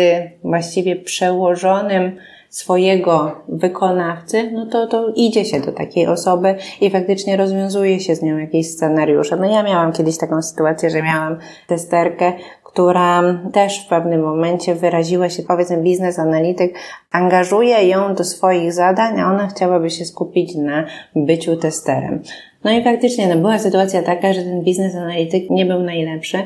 [0.45, 2.17] właściwie przełożonym
[2.55, 8.23] swojego wykonawcy, no to, to idzie się do takiej osoby i faktycznie rozwiązuje się z
[8.23, 9.37] nią jakieś scenariusze.
[9.37, 12.33] No ja miałam kiedyś taką sytuację, że miałam testerkę,
[12.65, 16.75] która też w pewnym momencie wyraziła się, powiedzmy, biznes analityk,
[17.13, 20.85] angażuje ją do swoich zadań, a ona chciałaby się skupić na
[21.17, 22.23] byciu testerem.
[22.65, 26.39] No i faktycznie no, była sytuacja taka, że ten biznes analityk nie był najlepszy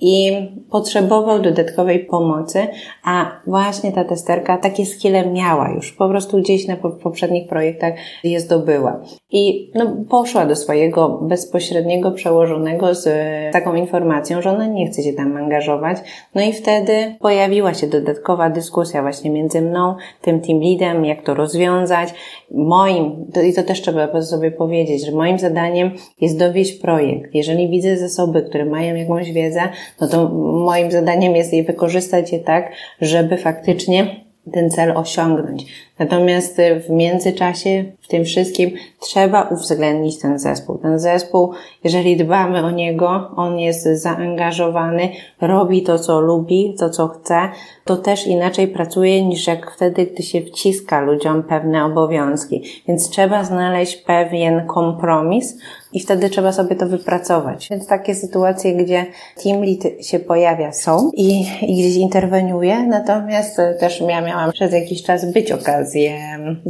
[0.00, 0.32] i
[0.70, 2.66] potrzebował dodatkowej pomocy,
[3.04, 8.40] a właśnie ta testerka takie skille miała już, po prostu gdzieś na poprzednich projektach je
[8.40, 9.00] zdobyła.
[9.30, 13.08] I no, poszła do swojego bezpośredniego przełożonego z
[13.52, 15.98] taką informacją, że ona nie chce się tam angażować.
[16.34, 21.34] No i wtedy pojawiła się dodatkowa dyskusja właśnie między mną, tym team leadem, jak to
[21.34, 22.08] rozwiązać.
[22.50, 27.34] Moim, i to też trzeba sobie powiedzieć, że moim zadaniem jest dowieść projekt.
[27.34, 29.60] Jeżeli widzę zasoby, które mają jakąś wiedzę,
[30.00, 30.28] no to
[30.64, 35.64] moim zadaniem jest je wykorzystać je tak, żeby faktycznie ten cel osiągnąć.
[35.98, 40.78] Natomiast w międzyczasie, w tym wszystkim, trzeba uwzględnić ten zespół.
[40.78, 41.52] Ten zespół,
[41.84, 45.08] jeżeli dbamy o niego, on jest zaangażowany,
[45.40, 47.48] robi to, co lubi, to, co chce,
[47.84, 52.62] to też inaczej pracuje niż jak wtedy, gdy się wciska ludziom pewne obowiązki.
[52.88, 55.58] Więc trzeba znaleźć pewien kompromis
[55.92, 57.68] i wtedy trzeba sobie to wypracować.
[57.70, 59.06] Więc takie sytuacje, gdzie
[59.42, 65.02] team lead się pojawia, są i, i gdzieś interweniuje, natomiast też ja miałam przez jakiś
[65.02, 65.83] czas być okazję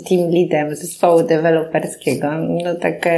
[0.08, 2.26] team leadem zespołu deweloperskiego.
[2.64, 3.08] No tak,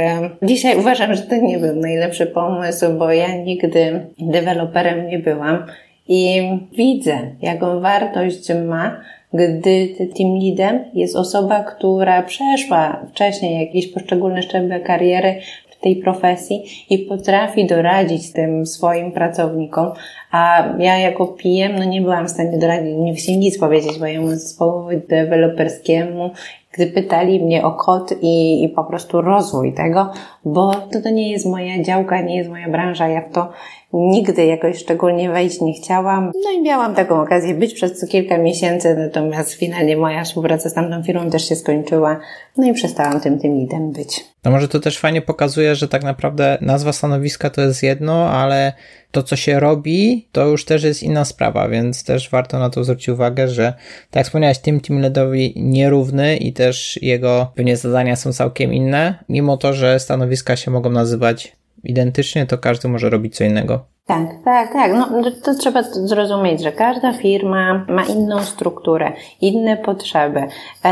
[0.43, 5.65] dzisiaj uważam, że to nie był najlepszy pomysł, bo ja nigdy deweloperem nie byłam
[6.07, 6.41] i
[6.77, 9.01] widzę, jaką wartość ma,
[9.33, 15.35] gdy team leadem jest osoba, która przeszła wcześniej jakieś poszczególne szczeble kariery
[15.81, 19.91] tej profesji i potrafi doradzić tym swoim pracownikom,
[20.31, 24.27] a ja jako PM no nie byłam w stanie doradzić, nie się nic powiedzieć mojemu
[24.27, 26.31] zespołowi deweloperskiemu,
[26.71, 30.11] gdy pytali mnie o kod i, i po prostu rozwój tego,
[30.45, 33.49] bo to, to nie jest moja działka, nie jest moja branża, ja w to
[33.97, 36.31] nigdy jakoś szczególnie wejść nie chciałam.
[36.43, 40.73] No i miałam taką okazję być przez co kilka miesięcy, natomiast finalnie moja współpraca z
[40.73, 42.19] tamtą firmą też się skończyła,
[42.57, 44.25] no i przestałam tym tym lidem być.
[44.43, 48.73] No może to też fajnie pokazuje, że tak naprawdę nazwa stanowiska to jest jedno, ale
[49.11, 52.83] to, co się robi, to już też jest inna sprawa, więc też warto na to
[52.83, 53.73] zwrócić uwagę, że
[54.09, 59.23] tak jak wspomniałeś, tym team leadowi nierówny i też jego pewnie zadania są całkiem inne,
[59.29, 61.57] mimo to, że stanowiska się mogą nazywać
[61.87, 63.96] identycznie, to każdy może robić co innego.
[64.07, 64.93] Tak, tak, tak.
[64.93, 65.07] No,
[65.43, 70.43] to trzeba zrozumieć, że każda firma ma inną strukturę, inne potrzeby,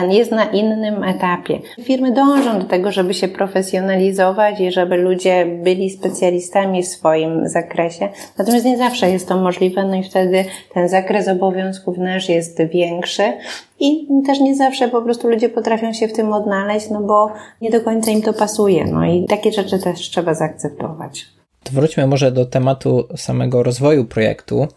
[0.09, 1.59] jest na innym etapie.
[1.81, 8.09] Firmy dążą do tego, żeby się profesjonalizować i żeby ludzie byli specjalistami w swoim zakresie.
[8.37, 13.33] Natomiast nie zawsze jest to możliwe, no i wtedy ten zakres obowiązków nasz jest większy.
[13.79, 17.69] I też nie zawsze po prostu ludzie potrafią się w tym odnaleźć, no bo nie
[17.69, 18.85] do końca im to pasuje.
[18.85, 21.34] No i takie rzeczy też trzeba zaakceptować.
[21.65, 24.67] To wróćmy może do tematu samego rozwoju projektu.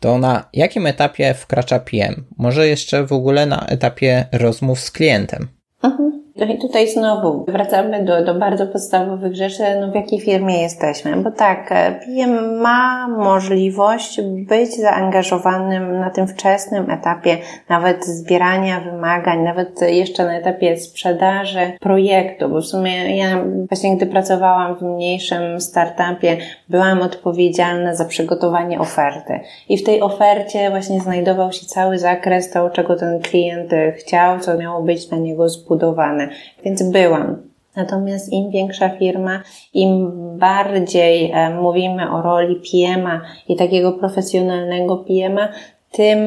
[0.00, 2.24] To na jakim etapie wkracza PM?
[2.36, 5.48] Może jeszcze w ogóle na etapie rozmów z klientem?
[5.82, 6.15] Mhm.
[6.38, 11.16] No i tutaj znowu wracamy do, do bardzo podstawowych rzeczy, no w jakiej firmie jesteśmy,
[11.16, 11.68] bo tak,
[12.04, 20.38] PM ma możliwość być zaangażowanym na tym wczesnym etapie, nawet zbierania wymagań, nawet jeszcze na
[20.38, 26.36] etapie sprzedaży projektu, bo w sumie ja właśnie gdy pracowałam w mniejszym startupie,
[26.68, 29.40] byłam odpowiedzialna za przygotowanie oferty.
[29.68, 34.58] I w tej ofercie właśnie znajdował się cały zakres tego, czego ten klient chciał, co
[34.58, 36.25] miało być na niego zbudowane
[36.64, 37.36] więc byłam.
[37.76, 39.42] Natomiast im większa firma,
[39.74, 45.48] im bardziej e, mówimy o roli PM-a i takiego profesjonalnego PM-a,
[45.96, 46.18] tym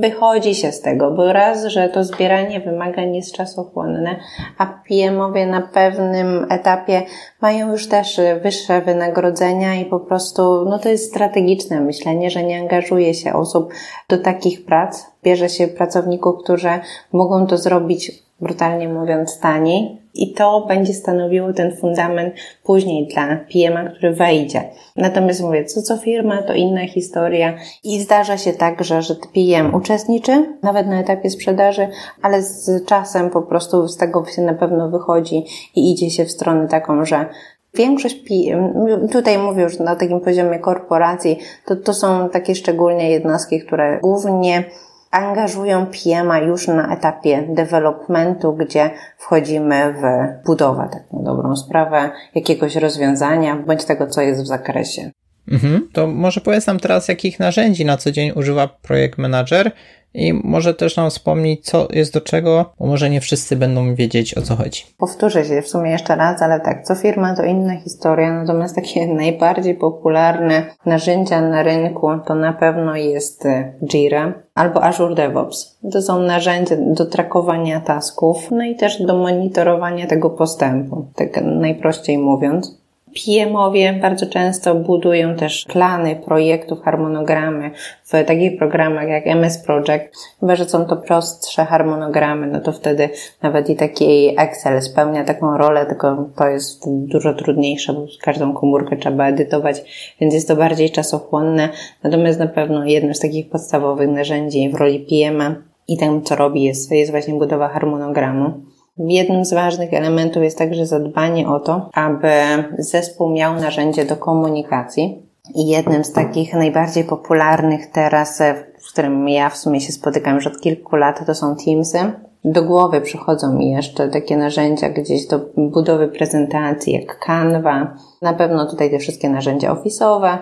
[0.00, 4.16] wychodzi się z tego, bo raz, że to zbieranie wymagań jest czasochłonne,
[4.58, 7.02] a PM-owie na pewnym etapie
[7.40, 12.58] mają już też wyższe wynagrodzenia i po prostu, no to jest strategiczne myślenie, że nie
[12.58, 13.72] angażuje się osób
[14.08, 16.70] do takich prac, bierze się pracowników, którzy
[17.12, 20.02] mogą to zrobić brutalnie mówiąc, taniej.
[20.14, 24.70] I to będzie stanowiło ten fundament później dla PM-a, który wejdzie.
[24.96, 29.74] Natomiast mówię, co co firma, to inna historia i zdarza się tak, że, że PM
[29.74, 31.88] uczestniczy, nawet na etapie sprzedaży,
[32.22, 35.44] ale z czasem po prostu z tego się na pewno wychodzi
[35.76, 37.26] i idzie się w stronę taką, że
[37.74, 38.72] Większość PM,
[39.12, 44.64] tutaj mówię już na takim poziomie korporacji, to, to są takie szczególnie jednostki, które głównie
[45.12, 50.02] angażują PM-a już na etapie developmentu, gdzie wchodzimy w
[50.46, 55.10] budowę, tak na dobrą sprawę, jakiegoś rozwiązania, bądź tego, co jest w zakresie.
[55.48, 55.88] Mhm.
[55.92, 59.72] To może powiedz nam teraz, jakich narzędzi na co dzień używa projekt manager
[60.14, 64.38] i może też nam wspomnieć, co jest do czego, bo może nie wszyscy będą wiedzieć,
[64.38, 64.82] o co chodzi.
[64.98, 69.06] Powtórzę się w sumie jeszcze raz, ale tak, co firma to inna historia, natomiast takie
[69.14, 75.78] najbardziej popularne narzędzia na rynku to na pewno jest y, Jira albo Azure DevOps.
[75.92, 82.18] To są narzędzia do trakowania tasków, no i też do monitorowania tego postępu, tak najprościej
[82.18, 82.81] mówiąc.
[83.14, 87.70] PM-owie bardzo często budują też plany projektów, harmonogramy
[88.04, 90.16] w takich programach jak MS Project.
[90.40, 93.08] Chyba, że są to prostsze harmonogramy, no to wtedy
[93.42, 98.96] nawet i taki Excel spełnia taką rolę, tylko to jest dużo trudniejsze, bo każdą komórkę
[98.96, 99.82] trzeba edytować,
[100.20, 101.68] więc jest to bardziej czasochłonne.
[102.02, 105.54] Natomiast na pewno jednym z takich podstawowych narzędzi w roli PM-a
[105.88, 108.71] i tym, co robi, jest, jest właśnie budowa harmonogramu.
[108.98, 112.32] Jednym z ważnych elementów jest także zadbanie o to, aby
[112.78, 115.22] zespół miał narzędzie do komunikacji.
[115.54, 118.42] I jednym z takich najbardziej popularnych teraz,
[118.88, 121.98] w którym ja w sumie się spotykam już od kilku lat, to są Teamsy.
[122.44, 127.96] Do głowy przychodzą mi jeszcze takie narzędzia gdzieś do budowy prezentacji, jak Canva.
[128.22, 130.38] Na pewno tutaj te wszystkie narzędzia ofisowe,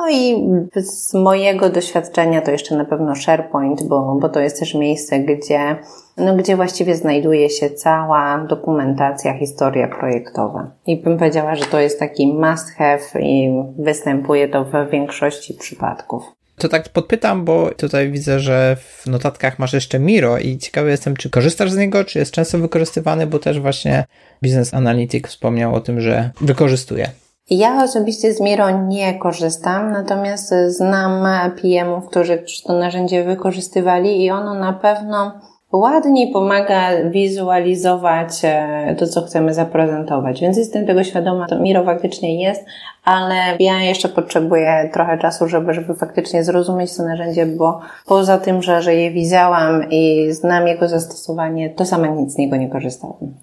[0.00, 0.36] no i
[0.76, 5.76] z mojego doświadczenia to jeszcze na pewno SharePoint, bo, bo to jest też miejsce, gdzie,
[6.16, 10.70] no, gdzie właściwie znajduje się cała dokumentacja, historia projektowa.
[10.86, 16.22] I bym powiedziała, że to jest taki must have i występuje to w większości przypadków.
[16.56, 21.16] To tak podpytam, bo tutaj widzę, że w notatkach masz jeszcze Miro i ciekawy jestem,
[21.16, 24.04] czy korzystasz z niego, czy jest często wykorzystywany, bo też właśnie
[24.42, 27.10] Business Analytics wspomniał o tym, że wykorzystuje.
[27.50, 31.26] Ja osobiście z Miro nie korzystam, natomiast znam
[31.62, 35.32] PM-ów, którzy to narzędzie wykorzystywali i ono na pewno
[35.72, 40.40] ładniej pomaga wizualizować e, to, co chcemy zaprezentować.
[40.40, 42.64] Więc jestem tego świadoma, to Miro faktycznie jest,
[43.04, 48.62] ale ja jeszcze potrzebuję trochę czasu, żeby, żeby faktycznie zrozumieć to narzędzie, bo poza tym,
[48.62, 53.34] że, że je widziałam i znam jego zastosowanie, to sama nic z niego nie korzystałam.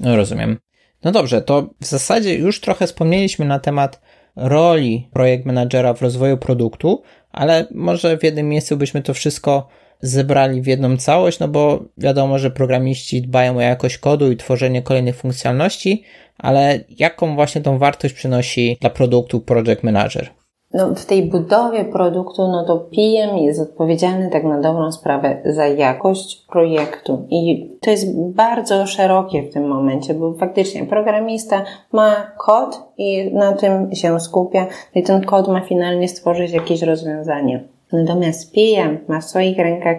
[0.00, 0.63] No rozumiem.
[1.04, 4.00] No dobrze, to w zasadzie już trochę wspomnieliśmy na temat
[4.36, 9.68] roli projekt managera w rozwoju produktu, ale może w jednym miejscu byśmy to wszystko
[10.00, 14.82] zebrali w jedną całość, no bo wiadomo, że programiści dbają o jakość kodu i tworzenie
[14.82, 16.02] kolejnych funkcjonalności,
[16.38, 20.30] ale jaką właśnie tą wartość przynosi dla produktu project manager?
[20.74, 25.66] No, w tej budowie produktu, no to PM jest odpowiedzialny tak na dobrą sprawę za
[25.66, 27.26] jakość projektu.
[27.30, 33.52] I to jest bardzo szerokie w tym momencie, bo faktycznie programista ma kod i na
[33.52, 37.64] tym się skupia i ten kod ma finalnie stworzyć jakieś rozwiązanie.
[37.92, 39.96] Natomiast PM ma w swoich rękach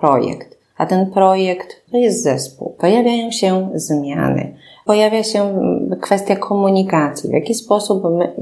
[0.00, 2.74] projekt, a ten projekt to jest zespół.
[2.78, 4.54] Pojawiają się zmiany
[4.88, 5.60] pojawia się
[6.00, 7.30] kwestia komunikacji.
[7.30, 8.34] W jaki sposób my,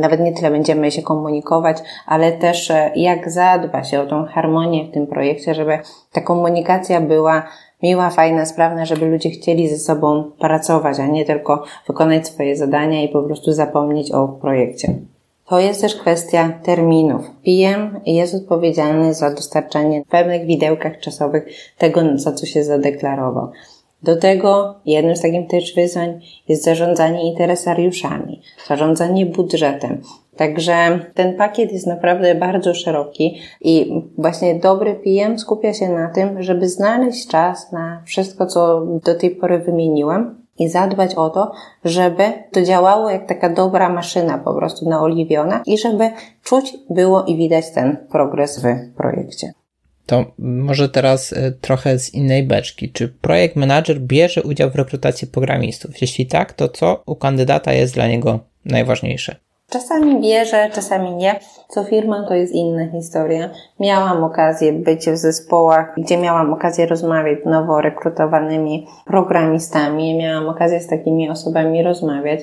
[0.00, 4.84] nawet nie tyle będziemy się komunikować, ale też e, jak zadba się o tą harmonię
[4.84, 5.78] w tym projekcie, żeby
[6.12, 7.42] ta komunikacja była
[7.82, 13.02] miła, fajna, sprawna, żeby ludzie chcieli ze sobą pracować, a nie tylko wykonać swoje zadania
[13.02, 14.94] i po prostu zapomnieć o projekcie.
[15.48, 17.22] To jest też kwestia terminów.
[17.44, 21.44] PM jest odpowiedzialny za dostarczanie w pewnych widełkach czasowych
[21.78, 23.50] tego, za co się zadeklarował.
[24.02, 30.02] Do tego jednym z takich też wyzwań jest zarządzanie interesariuszami, zarządzanie budżetem.
[30.36, 36.42] Także ten pakiet jest naprawdę bardzo szeroki i właśnie dobry PM skupia się na tym,
[36.42, 41.52] żeby znaleźć czas na wszystko, co do tej pory wymieniłam i zadbać o to,
[41.84, 46.10] żeby to działało jak taka dobra maszyna po prostu naoliwiona i żeby
[46.42, 49.52] czuć było i widać ten progres w projekcie.
[50.12, 52.92] To może teraz e, trochę z innej beczki.
[52.92, 56.00] Czy projekt manager bierze udział w rekrutacji programistów?
[56.00, 59.36] Jeśli tak, to co u kandydata jest dla niego najważniejsze?
[59.70, 61.40] Czasami bierze, czasami nie.
[61.68, 63.50] Co firma to jest inna historia.
[63.80, 70.18] Miałam okazję być w zespołach, gdzie miałam okazję rozmawiać z nowo rekrutowanymi programistami.
[70.18, 72.40] Miałam okazję z takimi osobami rozmawiać.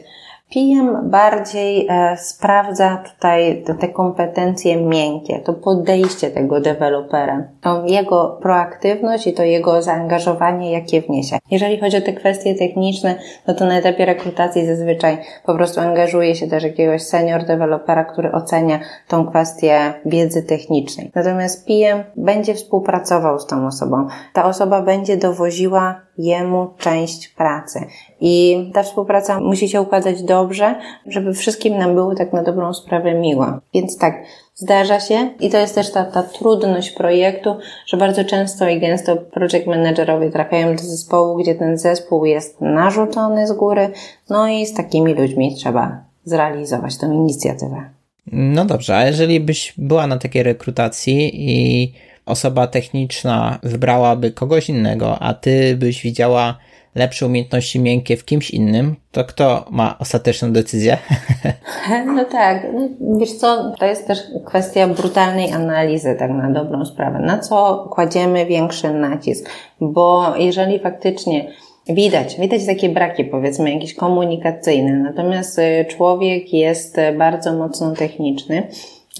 [0.53, 8.37] PM bardziej e, sprawdza tutaj te, te kompetencje miękkie, to podejście tego dewelopera, to jego
[8.41, 11.37] proaktywność i to jego zaangażowanie, jakie wniesie.
[11.51, 13.15] Jeżeli chodzi o te kwestie techniczne,
[13.47, 18.31] no to na etapie rekrutacji zazwyczaj po prostu angażuje się też jakiegoś senior dewelopera, który
[18.31, 21.11] ocenia tą kwestię wiedzy technicznej.
[21.15, 24.07] Natomiast PM będzie współpracował z tą osobą.
[24.33, 27.85] Ta osoba będzie dowoziła jemu część pracy.
[28.21, 30.75] I ta współpraca musi się układać dobrze,
[31.07, 33.61] żeby wszystkim nam było tak na dobrą sprawę miła.
[33.73, 34.23] Więc tak,
[34.55, 37.55] zdarza się i to jest też ta, ta trudność projektu,
[37.85, 43.47] że bardzo często i gęsto project managerowie trafiają do zespołu, gdzie ten zespół jest narzucony
[43.47, 43.89] z góry,
[44.29, 47.89] no i z takimi ludźmi trzeba zrealizować tę inicjatywę.
[48.31, 51.93] No dobrze, a jeżeli byś była na takiej rekrutacji i
[52.29, 56.57] osoba techniczna wybrałaby kogoś innego, a ty byś widziała
[56.95, 60.97] lepsze umiejętności miękkie w kimś innym, to kto ma ostateczną decyzję?
[62.05, 67.19] No tak, no, wiesz co, to jest też kwestia brutalnej analizy, tak na dobrą sprawę.
[67.19, 69.49] Na co kładziemy większy nacisk?
[69.81, 71.51] Bo jeżeli faktycznie
[71.89, 78.67] Widać, widać takie braki, powiedzmy, jakieś komunikacyjne, natomiast y, człowiek jest bardzo mocno techniczny,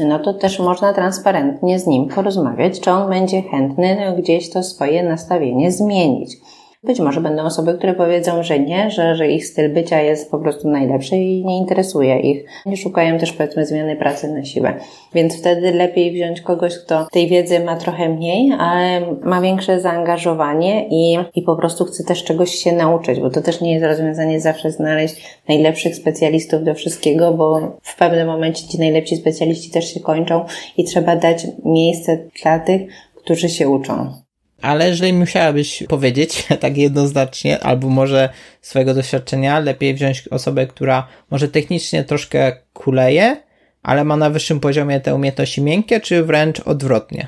[0.06, 4.64] no to też można transparentnie z nim porozmawiać, czy on będzie chętny no, gdzieś to
[4.64, 6.38] swoje nastawienie zmienić.
[6.84, 10.40] Być może będą osoby, które powiedzą, że nie, że, że ich styl bycia jest po
[10.40, 12.46] prostu najlepszy i nie interesuje ich.
[12.66, 14.74] Nie szukają też powiedzmy zmiany pracy na siłę.
[15.14, 20.88] Więc wtedy lepiej wziąć kogoś, kto tej wiedzy ma trochę mniej, ale ma większe zaangażowanie
[20.90, 24.40] i, i po prostu chce też czegoś się nauczyć, bo to też nie jest rozwiązanie
[24.40, 30.00] zawsze znaleźć najlepszych specjalistów do wszystkiego, bo w pewnym momencie ci najlepsi specjaliści też się
[30.00, 30.46] kończą
[30.78, 32.82] i trzeba dać miejsce dla tych,
[33.16, 34.29] którzy się uczą.
[34.62, 38.30] Ale jeżeli musiałabyś powiedzieć tak jednoznacznie, albo może
[38.62, 43.38] swojego doświadczenia, lepiej wziąć osobę, która może technicznie troszkę kuleje,
[43.84, 47.28] ale ma na wyższym poziomie te umiejętności miękkie, czy wręcz odwrotnie?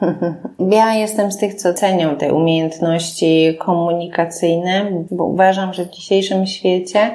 [0.70, 7.10] Ja jestem z tych, co cenią te umiejętności komunikacyjne, bo uważam, że w dzisiejszym świecie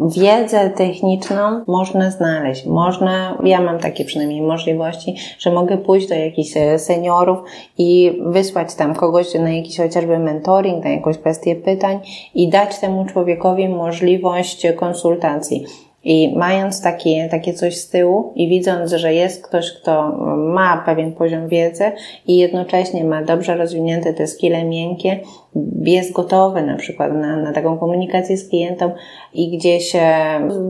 [0.00, 2.66] wiedzę techniczną można znaleźć.
[2.66, 7.38] Można, ja mam takie przynajmniej możliwości, że mogę pójść do jakichś e, seniorów
[7.78, 12.00] i wysłać tam kogoś na jakiś chociażby mentoring, na jakąś kwestię pytań
[12.34, 15.64] i dać temu człowiekowi możliwość konsultacji.
[16.04, 21.12] I mając takie, takie coś z tyłu i widząc, że jest ktoś, kto ma pewien
[21.12, 21.92] poziom wiedzy
[22.26, 25.20] i jednocześnie ma dobrze rozwinięte te skille miękkie,
[25.82, 28.90] jest gotowy na przykład na, na taką komunikację z klientem
[29.34, 29.92] i gdzieś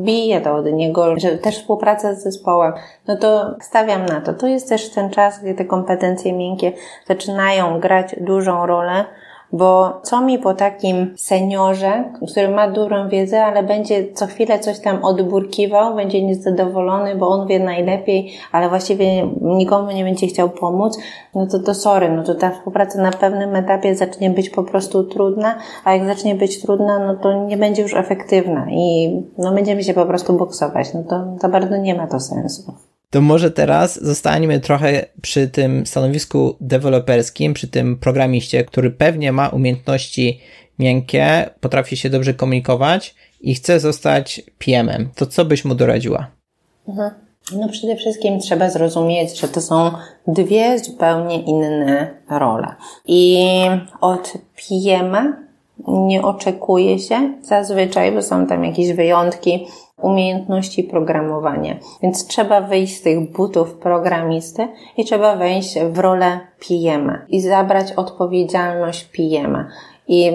[0.03, 2.73] bije to od niego, że też współpraca z zespołem,
[3.09, 4.35] no to stawiam na to.
[4.35, 6.73] To jest też ten czas, gdzie te kompetencje miękkie
[7.07, 9.05] zaczynają grać dużą rolę,
[9.53, 14.81] bo co mi po takim seniorze, który ma dużą wiedzę, ale będzie co chwilę coś
[14.81, 20.99] tam odburkiwał, będzie niezadowolony, bo on wie najlepiej, ale właściwie nikomu nie będzie chciał pomóc,
[21.35, 25.05] no to to sorry, no to ta współpraca na pewnym etapie zacznie być po prostu
[25.05, 29.85] trudna, a jak zacznie być trudna, no to nie będzie już efektywna i no będziemy
[29.85, 32.92] się po prostu boksować, no to za bardzo nie ma to sensu.
[33.13, 39.49] To może teraz zostaniemy trochę przy tym stanowisku deweloperskim, przy tym programiście, który pewnie ma
[39.49, 40.41] umiejętności
[40.79, 45.09] miękkie, potrafi się dobrze komunikować i chce zostać PM-em.
[45.15, 46.27] To co byś mu doradziła?
[46.89, 47.11] Mhm.
[47.57, 49.91] No przede wszystkim trzeba zrozumieć, że to są
[50.27, 52.75] dwie zupełnie inne role.
[53.07, 53.47] I
[54.01, 55.37] od PM
[55.89, 59.67] nie oczekuje się zazwyczaj, bo są tam jakieś wyjątki,
[60.03, 61.77] umiejętności programowania.
[62.03, 67.93] Więc trzeba wyjść z tych butów programisty i trzeba wejść w rolę PM i zabrać
[67.93, 69.67] odpowiedzialność PM.
[70.09, 70.33] I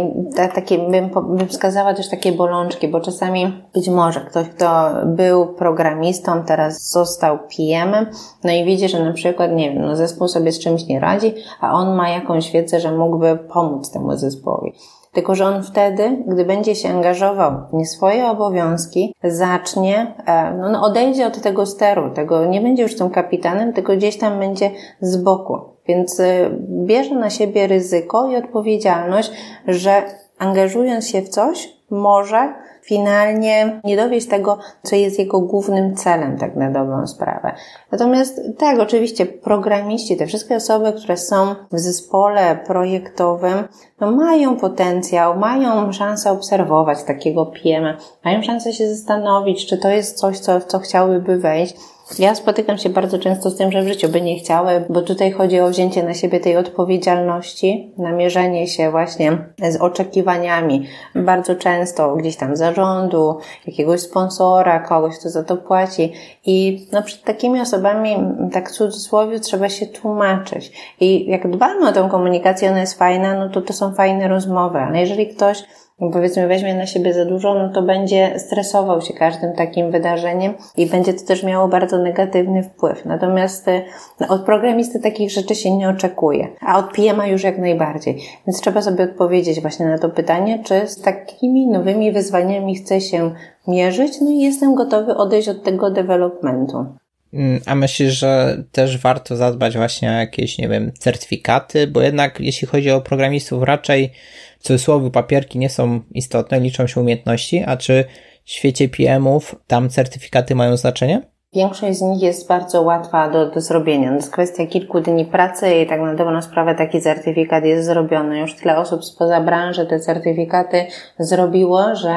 [0.55, 6.43] takie, bym, bym wskazała też takie bolączki, bo czasami być może ktoś, kto był programistą,
[6.43, 8.05] teraz został PM-em,
[8.43, 11.34] no i widzi, że na przykład, nie wiem, no zespół sobie z czymś nie radzi,
[11.61, 14.74] a on ma jakąś wiedzę, że mógłby pomóc temu zespołowi.
[15.18, 20.82] Tylko, że on wtedy, gdy będzie się angażował w nie swoje obowiązki, zacznie, e, no,
[20.82, 25.18] odejdzie od tego steru, tego nie będzie już tym kapitanem, tylko gdzieś tam będzie z
[25.18, 25.59] boku.
[25.88, 29.32] Więc e, bierze na siebie ryzyko i odpowiedzialność,
[29.68, 30.03] że
[30.39, 32.53] angażując się w coś, może
[32.88, 37.55] finalnie nie dowieść tego, co jest jego głównym celem, tak na dobrą sprawę.
[37.91, 43.67] Natomiast tak, oczywiście programiści, te wszystkie osoby, które są w zespole projektowym,
[43.99, 50.17] no mają potencjał, mają szansę obserwować takiego PM, mają szansę się zastanowić, czy to jest
[50.17, 51.75] coś, co, w co chciałyby wejść,
[52.20, 55.32] ja spotykam się bardzo często z tym, że w życiu by nie chciały, bo tutaj
[55.32, 59.38] chodzi o wzięcie na siebie tej odpowiedzialności, namierzenie się właśnie
[59.70, 60.88] z oczekiwaniami.
[61.16, 63.38] Bardzo często gdzieś tam zarządu,
[63.68, 66.14] jakiegoś sponsora, kogoś, kto za to płaci.
[66.45, 68.16] I no, przed takimi osobami,
[68.53, 70.72] tak w cudzysłowie, trzeba się tłumaczyć.
[70.99, 74.80] I jak dbamy o tę komunikację, ona jest fajna, no to to są fajne rozmowy.
[74.80, 75.64] Ale jeżeli ktoś
[75.97, 80.85] powiedzmy weźmie na siebie za dużo, no to będzie stresował się każdym takim wydarzeniem i
[80.85, 83.05] będzie to też miało bardzo negatywny wpływ.
[83.05, 83.81] Natomiast e,
[84.19, 88.17] no, od programisty takich rzeczy się nie oczekuje, a od PM-a już jak najbardziej.
[88.47, 93.31] Więc trzeba sobie odpowiedzieć właśnie na to pytanie, czy z takimi nowymi wyzwaniami chcę się
[93.67, 96.85] mierzyć, no i jestem gotowy odejść od tego developmentu.
[97.33, 102.39] Mm, a myślisz, że też warto zadbać właśnie o jakieś, nie wiem, certyfikaty, bo jednak
[102.39, 104.11] jeśli chodzi o programistów, raczej
[104.60, 108.05] w cudzysłowie papierki nie są istotne, liczą się umiejętności, a czy
[108.43, 111.22] w świecie PM-ów tam certyfikaty mają znaczenie?
[111.53, 114.10] Większość z nich jest bardzo łatwa do, do zrobienia.
[114.10, 118.39] To jest kwestia kilku dni pracy i tak na dobrą sprawę taki certyfikat jest zrobiony.
[118.39, 120.86] Już tyle osób spoza branży te certyfikaty
[121.20, 122.12] zrobiło, że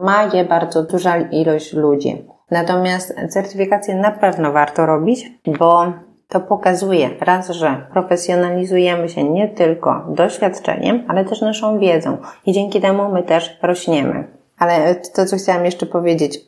[0.00, 2.26] ma je bardzo duża ilość ludzi.
[2.50, 5.26] Natomiast certyfikację na pewno warto robić,
[5.58, 5.92] bo
[6.34, 12.16] to pokazuje raz, że profesjonalizujemy się nie tylko doświadczeniem, ale też naszą wiedzą
[12.46, 14.24] i dzięki temu my też rośniemy.
[14.58, 16.40] Ale to, co chciałam jeszcze powiedzieć,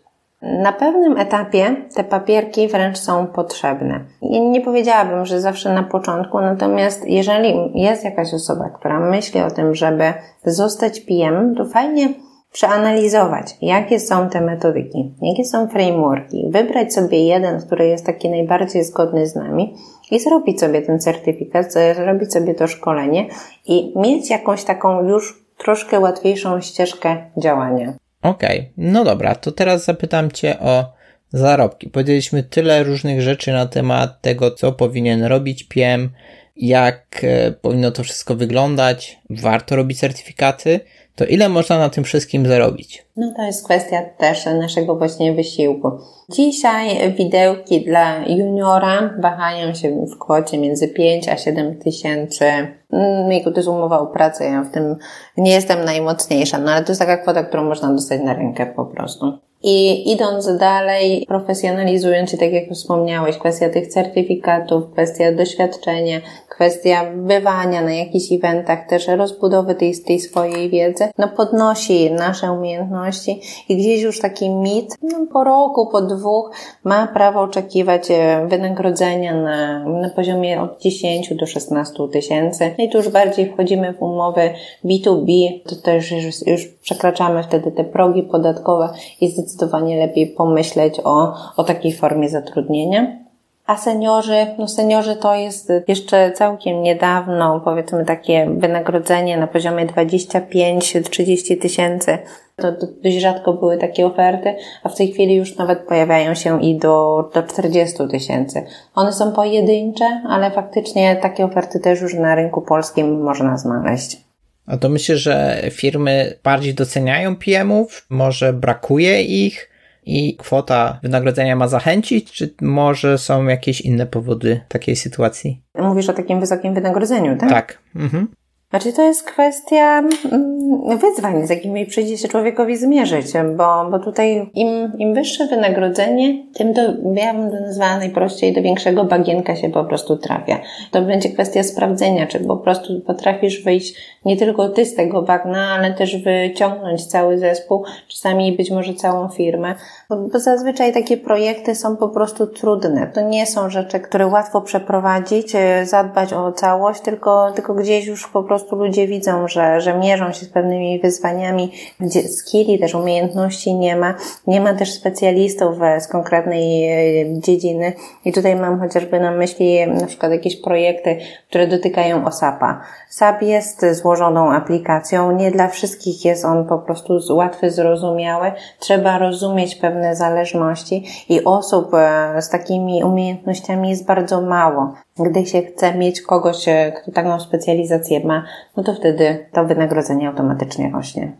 [0.42, 4.00] na pewnym etapie te papierki wręcz są potrzebne.
[4.22, 9.74] Nie powiedziałabym, że zawsze na początku, natomiast jeżeli jest jakaś osoba, która myśli o tym,
[9.74, 10.12] żeby
[10.44, 12.08] zostać PM, to fajnie
[12.56, 18.84] przeanalizować, jakie są te metodyki, jakie są frameworki, wybrać sobie jeden, który jest taki najbardziej
[18.84, 19.74] zgodny z nami
[20.10, 23.26] i zrobić sobie ten certyfikat, zrobić sobie to szkolenie
[23.66, 27.94] i mieć jakąś taką już troszkę łatwiejszą ścieżkę działania.
[28.22, 28.72] Okej, okay.
[28.76, 30.84] no dobra, to teraz zapytam Cię o
[31.32, 31.90] zarobki.
[31.90, 36.10] Powiedzieliśmy tyle różnych rzeczy na temat tego, co powinien robić PM,
[36.56, 40.80] jak e, powinno to wszystko wyglądać, warto robić certyfikaty
[41.16, 43.06] to ile można na tym wszystkim zarobić?
[43.16, 45.90] No to jest kwestia też naszego właśnie wysiłku.
[46.32, 52.44] Dzisiaj widełki dla juniora wahają się w kwocie między 5 a 7 tysięcy.
[52.92, 54.96] Mm, to jest umowa o pracę, ja w tym
[55.36, 58.84] nie jestem najmocniejsza, no ale to jest taka kwota, którą można dostać na rękę po
[58.84, 59.45] prostu.
[59.62, 67.82] I idąc dalej, profesjonalizując się, tak jak wspomniałeś, kwestia tych certyfikatów, kwestia doświadczenia, kwestia bywania
[67.82, 74.02] na jakichś eventach, też rozbudowy tej, tej swojej wiedzy, no podnosi nasze umiejętności i gdzieś
[74.02, 76.50] już taki mit, no po roku, po dwóch
[76.84, 82.74] ma prawo oczekiwać e, wynagrodzenia na, na poziomie od 10 do 16 tysięcy.
[82.78, 84.50] No I tu już bardziej wchodzimy w umowy
[84.84, 88.88] B2B, to też już, już przekraczamy wtedy te progi podatkowe
[89.20, 93.26] i zdecydowanie lepiej pomyśleć o, o takiej formie zatrudnienia.
[93.66, 101.60] A seniorzy, no seniorzy to jest jeszcze całkiem niedawno, powiedzmy takie wynagrodzenie na poziomie 25-30
[101.60, 102.18] tysięcy.
[102.56, 102.72] To
[103.02, 107.24] dość rzadko były takie oferty, a w tej chwili już nawet pojawiają się i do,
[107.34, 108.62] do 40 tysięcy.
[108.94, 114.25] One są pojedyncze, ale faktycznie takie oferty też już na rynku polskim można znaleźć.
[114.66, 119.70] A to myślę, że firmy bardziej doceniają PM-ów, może brakuje ich,
[120.06, 125.62] i kwota wynagrodzenia ma zachęcić, czy może są jakieś inne powody takiej sytuacji?
[125.78, 127.50] Mówisz o takim wysokim wynagrodzeniu, tak?
[127.50, 127.78] Tak.
[127.96, 128.28] Mhm.
[128.70, 130.02] Znaczy to jest kwestia
[130.32, 136.46] mm, wyzwań, z jakimi przyjdzie się człowiekowi zmierzyć, bo, bo tutaj im, im wyższe wynagrodzenie,
[136.54, 136.82] tym to,
[137.14, 140.60] ja bym to nazwała najprościej, do większego bagienka się po prostu trafia.
[140.90, 143.94] To będzie kwestia sprawdzenia, czy po prostu potrafisz wyjść
[144.24, 149.28] nie tylko ty z tego bagna, ale też wyciągnąć cały zespół, czasami być może całą
[149.28, 149.74] firmę,
[150.08, 153.10] bo, bo zazwyczaj takie projekty są po prostu trudne.
[153.14, 158.28] To nie są rzeczy, które łatwo przeprowadzić, e, zadbać o całość, tylko, tylko gdzieś już
[158.28, 162.94] po prostu prostu ludzie widzą, że, że mierzą się z pewnymi wyzwaniami, gdzie skilli, też
[162.94, 164.14] umiejętności nie ma.
[164.46, 167.92] Nie ma też specjalistów z konkretnej e, dziedziny.
[168.24, 172.80] I tutaj mam chociażby na myśli na przykład jakieś projekty, które dotykają OSAP-a.
[173.08, 178.52] SAP jest złożoną aplikacją, nie dla wszystkich jest on po prostu łatwy, zrozumiały.
[178.78, 184.94] Trzeba rozumieć pewne zależności i osób e, z takimi umiejętnościami jest bardzo mało.
[185.18, 188.45] Gdy się chce mieć kogoś, e, kto taką specjalizację ma,
[188.76, 191.32] no to wtedy to wynagrodzenie automatycznie rośnie.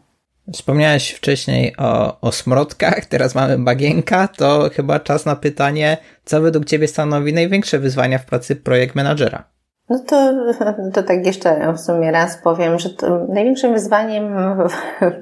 [0.53, 6.65] Wspomniałeś wcześniej o, o smrodkach, teraz mamy bagienka, to chyba czas na pytanie, co według
[6.65, 9.56] Ciebie stanowi największe wyzwania w pracy projekt menadżera?
[9.91, 10.33] No to,
[10.95, 12.89] to tak jeszcze w sumie raz powiem, że
[13.29, 14.35] największym wyzwaniem
[14.69, 14.73] w,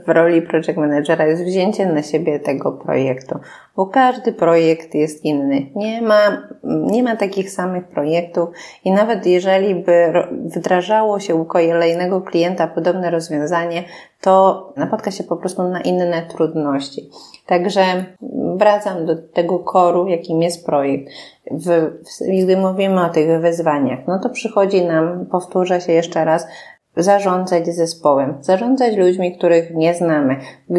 [0.06, 3.38] w roli project managera jest wzięcie na siebie tego projektu,
[3.76, 5.66] bo każdy projekt jest inny.
[5.74, 8.48] Nie ma, nie ma takich samych projektów
[8.84, 10.12] i nawet jeżeli by
[10.56, 13.84] wdrażało się u kolejnego klienta podobne rozwiązanie,
[14.20, 17.10] to napotka się po prostu na inne trudności.
[17.46, 17.82] Także
[18.56, 21.12] wracam do tego koru, jakim jest projekt.
[21.50, 21.90] W,
[22.42, 26.46] gdy mówimy o tych wyzwaniach, no to przychodzi nam, powtórzę się jeszcze raz,
[26.96, 30.36] zarządzać zespołem, zarządzać ludźmi, których nie znamy,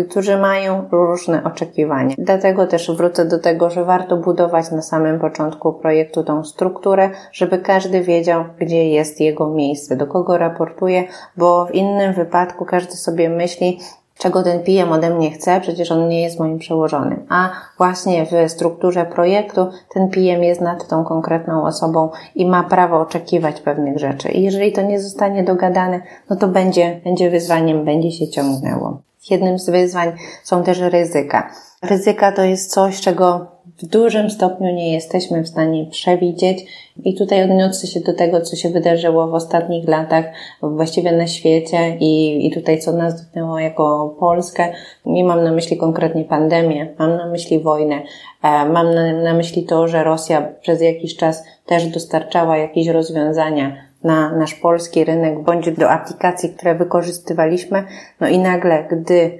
[0.09, 2.16] którzy mają różne oczekiwania.
[2.18, 7.57] Dlatego też wrócę do tego, że warto budować na samym początku projektu tą strukturę, żeby
[7.57, 11.03] każdy wiedział, gdzie jest jego miejsce, do kogo raportuje,
[11.38, 13.80] bo w innym wypadku każdy sobie myśli,
[14.18, 17.26] czego ten PM ode mnie chce, przecież on nie jest moim przełożonym.
[17.30, 22.99] A właśnie w strukturze projektu ten PM jest nad tą konkretną osobą i ma prawo
[22.99, 24.30] oczekiwać pewnych rzeczy.
[24.30, 29.01] I jeżeli to nie zostanie dogadane, no to będzie, będzie wyzwaniem, będzie się ciągnęło.
[29.30, 30.11] Jednym z wyzwań
[30.43, 31.49] są też ryzyka.
[31.82, 36.65] Ryzyka to jest coś, czego w dużym stopniu nie jesteśmy w stanie przewidzieć.
[37.03, 40.26] I tutaj odniosę się do tego, co się wydarzyło w ostatnich latach,
[40.61, 44.73] właściwie na świecie i, i tutaj co nas dotknęło jako Polskę.
[45.05, 49.63] Nie mam na myśli konkretnie pandemię, mam na myśli wojnę, e, mam na, na myśli
[49.63, 55.71] to, że Rosja przez jakiś czas też dostarczała jakieś rozwiązania na nasz polski rynek, bądź
[55.71, 57.84] do aplikacji, które wykorzystywaliśmy.
[58.19, 59.39] No i nagle, gdy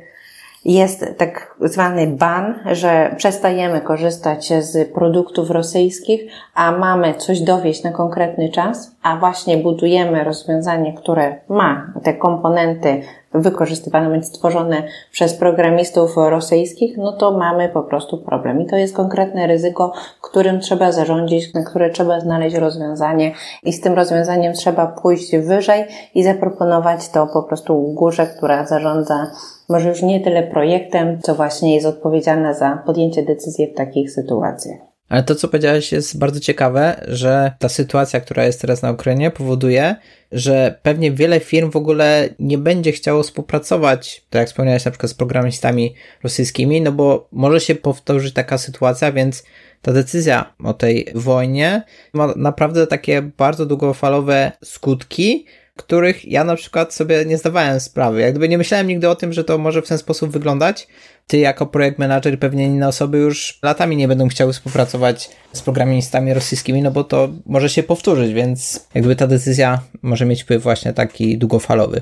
[0.66, 7.92] jest tak zwany ban, że przestajemy korzystać z produktów rosyjskich, a mamy coś dowieść na
[7.92, 13.02] konkretny czas, a właśnie budujemy rozwiązanie, które ma te komponenty
[13.36, 18.62] wykorzystywane bądź stworzone przez programistów rosyjskich, no to mamy po prostu problem.
[18.62, 23.32] I to jest konkretne ryzyko, którym trzeba zarządzić, na które trzeba znaleźć rozwiązanie
[23.64, 29.32] i z tym rozwiązaniem trzeba pójść wyżej i zaproponować to po prostu górze, która zarządza
[29.70, 34.95] może już nie tyle projektem, co właśnie jest odpowiedzialna za podjęcie decyzji w takich sytuacjach.
[35.10, 39.32] Ale to, co powiedziałeś, jest bardzo ciekawe, że ta sytuacja, która jest teraz na Ukrainie,
[39.32, 39.96] powoduje,
[40.32, 45.12] że pewnie wiele firm w ogóle nie będzie chciało współpracować, tak jak wspomniałeś, na przykład
[45.12, 49.44] z programistami rosyjskimi, no bo może się powtórzyć taka sytuacja, więc
[49.82, 51.84] ta decyzja o tej wojnie
[52.14, 55.46] ma naprawdę takie bardzo długofalowe skutki,
[55.76, 58.22] których ja na przykład sobie nie zdawałem sprawy.
[58.22, 60.88] Jak gdyby nie myślałem nigdy o tym, że to może w ten sposób wyglądać.
[61.28, 66.34] Ty jako projekt manager, pewnie inne osoby już latami nie będą chciały współpracować z programistami
[66.34, 70.94] rosyjskimi, no bo to może się powtórzyć, więc jakby ta decyzja może mieć wpływ właśnie
[70.94, 72.02] taki długofalowy.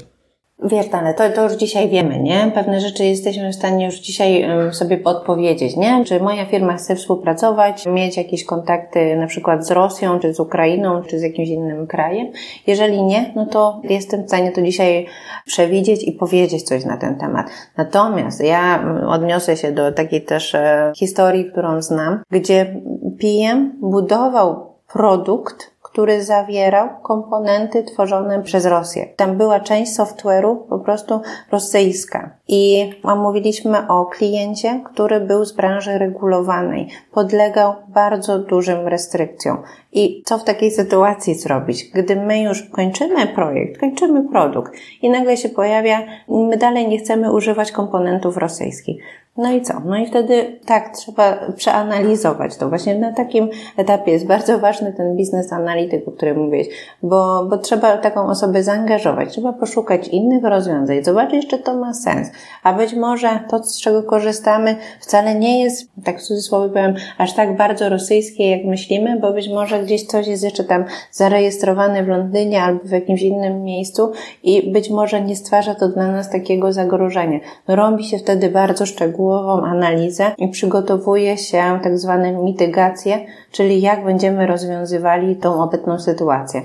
[0.65, 0.85] Wiesz,
[1.17, 2.51] to, to już dzisiaj wiemy, nie?
[2.53, 6.05] Pewne rzeczy jesteśmy w stanie już dzisiaj sobie odpowiedzieć, nie?
[6.05, 11.01] Czy moja firma chce współpracować, mieć jakieś kontakty na przykład z Rosją, czy z Ukrainą,
[11.03, 12.27] czy z jakimś innym krajem?
[12.67, 15.05] Jeżeli nie, no to jestem w stanie to dzisiaj
[15.45, 17.47] przewidzieć i powiedzieć coś na ten temat.
[17.77, 22.81] Natomiast ja odniosę się do takiej też e, historii, którą znam, gdzie
[23.21, 29.05] PM budował produkt, który zawierał komponenty tworzone przez Rosję.
[29.15, 31.21] Tam była część software'u po prostu
[31.51, 32.29] rosyjska.
[32.47, 39.57] I mówiliśmy o kliencie, który był z branży regulowanej, podlegał bardzo dużym restrykcjom.
[39.93, 41.91] I co w takiej sytuacji zrobić?
[41.93, 47.33] Gdy my już kończymy projekt, kończymy produkt i nagle się pojawia, my dalej nie chcemy
[47.33, 49.03] używać komponentów rosyjskich.
[49.37, 49.81] No i co?
[49.85, 52.69] No i wtedy tak, trzeba przeanalizować to.
[52.69, 56.67] Właśnie na takim etapie jest bardzo ważny ten biznes analityk, o którym mówiłeś,
[57.03, 62.31] bo, bo trzeba taką osobę zaangażować, trzeba poszukać innych rozwiązań, zobaczyć, czy to ma sens.
[62.63, 67.33] A być może to, z czego korzystamy, wcale nie jest, tak w cudzysłowie powiem, aż
[67.33, 72.07] tak bardzo rosyjskie, jak myślimy, bo być może gdzieś coś jest jeszcze tam zarejestrowane w
[72.07, 74.11] Londynie albo w jakimś innym miejscu
[74.43, 77.39] i być może nie stwarza to dla nas takiego zagrożenia.
[77.67, 84.47] Robi się wtedy bardzo szczegółową analizę i przygotowuje się tak zwane mitygacje, czyli jak będziemy
[84.47, 86.61] rozwiązywali tą obecną sytuację.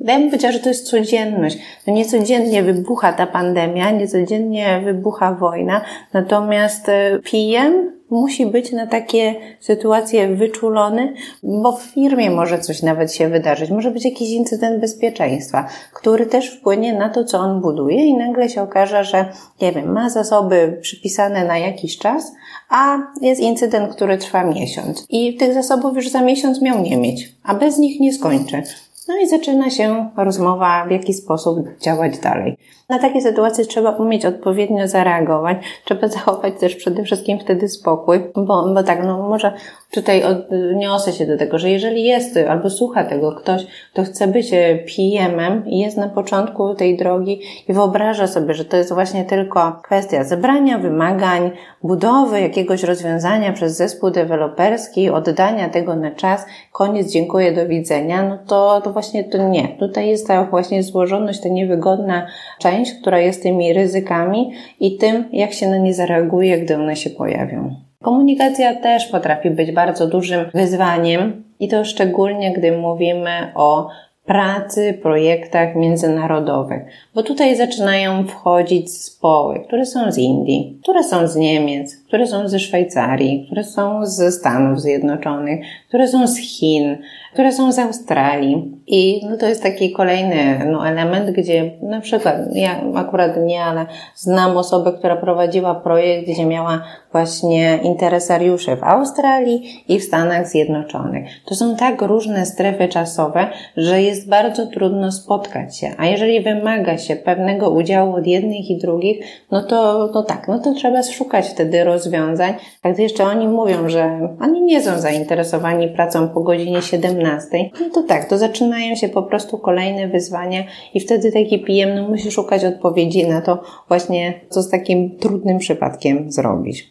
[0.00, 1.58] Ja bym powiedziała, że to jest codzienność.
[1.86, 5.80] No nie codziennie wybucha ta pandemia, nie codziennie wybucha wojna,
[6.12, 13.14] natomiast e, PM musi być na takie sytuacje wyczulony, bo w firmie może coś nawet
[13.14, 13.70] się wydarzyć.
[13.70, 18.48] Może być jakiś incydent bezpieczeństwa, który też wpłynie na to, co on buduje i nagle
[18.48, 22.32] się okaże, że, nie wiem, ma zasoby przypisane na jakiś czas,
[22.68, 25.06] a jest incydent, który trwa miesiąc.
[25.10, 28.62] I tych zasobów już za miesiąc miał nie mieć, a bez nich nie skończy.
[29.08, 32.56] No i zaczyna się rozmowa, w jaki sposób działać dalej.
[32.88, 35.58] Na takie sytuacje trzeba umieć odpowiednio zareagować.
[35.84, 39.52] Trzeba zachować też przede wszystkim wtedy spokój, bo, bo tak, no może
[39.90, 44.50] tutaj odniosę się do tego, że jeżeli jest albo słucha tego ktoś, kto chce być
[44.86, 49.80] PM-em i jest na początku tej drogi i wyobraża sobie, że to jest właśnie tylko
[49.82, 51.50] kwestia zebrania wymagań,
[51.82, 58.38] budowy jakiegoś rozwiązania przez zespół deweloperski, oddania tego na czas, koniec, dziękuję, do widzenia, no
[58.46, 59.68] to, to właśnie to nie.
[59.68, 62.26] Tutaj jest ta właśnie złożoność, ta niewygodna
[62.58, 67.10] część, która jest tymi ryzykami i tym, jak się na nie zareaguje, gdy one się
[67.10, 67.87] pojawią.
[68.02, 73.88] Komunikacja też potrafi być bardzo dużym wyzwaniem i to szczególnie, gdy mówimy o
[74.24, 76.82] pracy, projektach międzynarodowych,
[77.14, 82.48] bo tutaj zaczynają wchodzić zespoły, które są z Indii, które są z Niemiec, które są
[82.48, 86.98] ze Szwajcarii, które są ze Stanów Zjednoczonych, które są z Chin,
[87.32, 88.77] które są z Australii.
[88.90, 93.86] I no, to jest taki kolejny no, element, gdzie na przykład, ja akurat nie, ale
[94.14, 101.28] znam osobę, która prowadziła projekt, gdzie miała właśnie interesariuszy w Australii i w Stanach Zjednoczonych.
[101.44, 105.90] To są tak różne strefy czasowe, że jest bardzo trudno spotkać się.
[105.98, 110.58] A jeżeli wymaga się pewnego udziału od jednych i drugich, no to, to tak, no
[110.58, 112.54] to trzeba szukać wtedy rozwiązań.
[112.82, 117.48] A gdy jeszcze oni mówią, że oni nie są zainteresowani pracą po godzinie 17,
[117.80, 118.38] no to tak, to
[118.78, 120.64] zaczynają się po prostu kolejne wyzwania
[120.94, 125.58] i wtedy taki PM no, musi szukać odpowiedzi na to właśnie, co z takim trudnym
[125.58, 126.90] przypadkiem zrobić.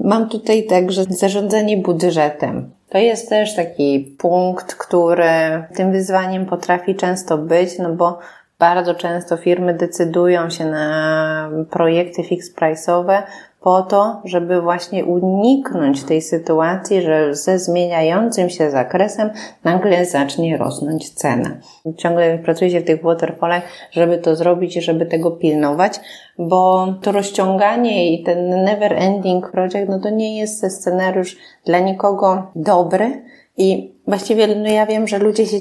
[0.00, 2.70] Mam tutaj także zarządzanie budżetem.
[2.88, 8.18] To jest też taki punkt, który tym wyzwaniem potrafi często być, no bo
[8.58, 13.22] bardzo często firmy decydują się na projekty fix price'owe
[13.60, 19.30] po to, żeby właśnie uniknąć tej sytuacji, że ze zmieniającym się zakresem
[19.64, 21.50] nagle zacznie rosnąć cena.
[21.96, 26.00] Ciągle pracuje się w tych waterfallach, żeby to zrobić i żeby tego pilnować,
[26.38, 32.42] bo to rozciąganie i ten never ending project, no to nie jest scenariusz dla nikogo
[32.54, 33.22] dobry,
[33.58, 35.56] i właściwie no ja wiem, że ludzie się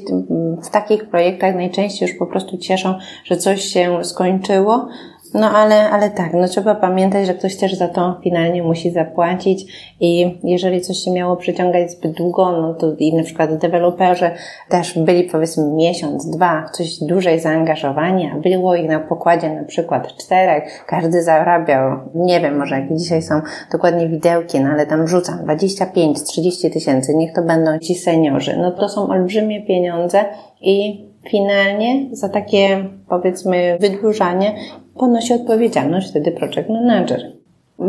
[0.63, 2.93] w takich projektach najczęściej już po prostu cieszą,
[3.23, 4.87] że coś się skończyło,
[5.33, 9.65] no ale, ale tak, no trzeba pamiętać, że ktoś też za to finalnie musi zapłacić
[9.99, 14.31] i jeżeli coś się miało przyciągać zbyt długo, no to i na przykład deweloperzy
[14.69, 20.17] też byli powiedzmy miesiąc, dwa, coś dłużej zaangażowani, a było ich na pokładzie na przykład
[20.17, 25.39] czterech, każdy zarabiał, nie wiem, może jakie dzisiaj są dokładnie widełki, no ale tam rzucam
[25.39, 28.57] 25-30 tysięcy, niech to będą ci seniorzy.
[28.57, 30.25] No to są olbrzymie pieniądze
[30.61, 34.55] i finalnie za takie, powiedzmy, wydłużanie
[34.97, 37.36] ponosi odpowiedzialność wtedy project manager.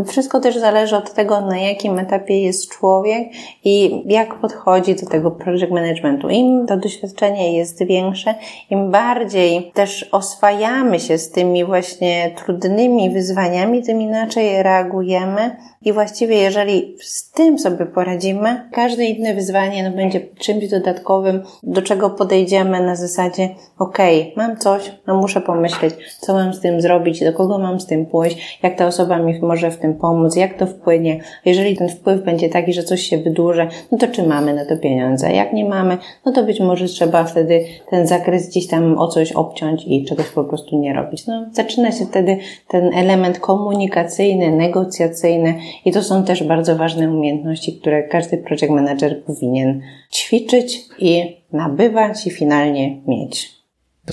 [0.07, 3.29] Wszystko też zależy od tego, na jakim etapie jest człowiek
[3.65, 6.29] i jak podchodzi do tego project managementu.
[6.29, 8.35] Im to doświadczenie jest większe,
[8.71, 16.37] im bardziej też oswajamy się z tymi właśnie trudnymi wyzwaniami, tym inaczej reagujemy i właściwie
[16.37, 22.81] jeżeli z tym sobie poradzimy, każde inne wyzwanie no, będzie czymś dodatkowym, do czego podejdziemy
[22.81, 27.59] na zasadzie, okej, mam coś, no muszę pomyśleć, co mam z tym zrobić, do kogo
[27.59, 31.21] mam z tym pójść, jak ta osoba mi może w tym pomóc, jak to wpłynie.
[31.45, 34.77] Jeżeli ten wpływ będzie taki, że coś się wydłuży, no to czy mamy na to
[34.77, 35.33] pieniądze?
[35.33, 39.33] Jak nie mamy, no to być może trzeba wtedy ten zakres gdzieś tam o coś
[39.33, 41.27] obciąć i czegoś po prostu nie robić.
[41.27, 42.37] No, zaczyna się wtedy
[42.69, 45.55] ten element komunikacyjny, negocjacyjny
[45.85, 52.27] i to są też bardzo ważne umiejętności, które każdy project manager powinien ćwiczyć i nabywać
[52.27, 53.58] i finalnie mieć.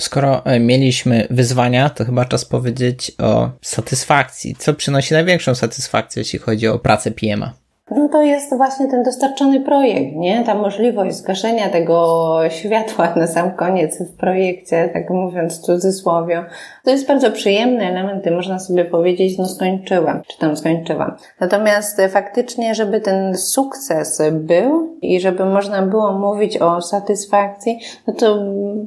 [0.00, 4.56] Skoro e, mieliśmy wyzwania, to chyba czas powiedzieć o satysfakcji.
[4.58, 7.65] Co przynosi największą satysfakcję, jeśli chodzi o pracę PMA?
[7.90, 10.44] No to jest właśnie ten dostarczony projekt, nie?
[10.44, 16.44] Ta możliwość zgaszenia tego światła na sam koniec w projekcie, tak mówiąc w cudzysłowie.
[16.84, 21.16] To jest bardzo przyjemny element, można sobie powiedzieć, no skończyłam, czy tam skończyłam.
[21.40, 28.38] Natomiast faktycznie, żeby ten sukces był i żeby można było mówić o satysfakcji, no to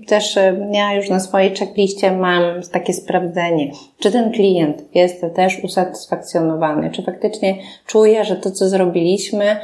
[0.08, 0.40] też
[0.72, 7.04] ja już na swojej checkliście mam takie sprawdzenie, czy ten klient jest też usatysfakcjonowany, czy
[7.04, 9.58] faktycznie czuje, że to, co zrobiliśmy,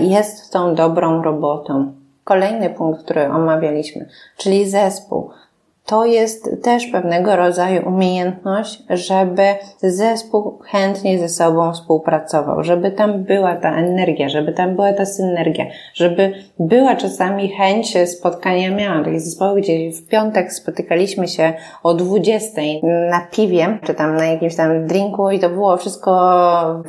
[0.00, 1.92] jest tą dobrą robotą.
[2.24, 5.30] Kolejny punkt, który omawialiśmy, czyli zespół
[5.86, 9.42] to jest też pewnego rodzaju umiejętność, żeby
[9.82, 15.66] zespół chętnie ze sobą współpracował, żeby tam była ta energia, żeby tam była ta synergia,
[15.94, 18.70] żeby była czasami chęć spotkania.
[18.70, 21.52] Miałam takie zespoły, gdzie w piątek spotykaliśmy się
[21.82, 22.62] o 20
[23.10, 26.12] na piwie, czy tam na jakimś tam drinku i to było wszystko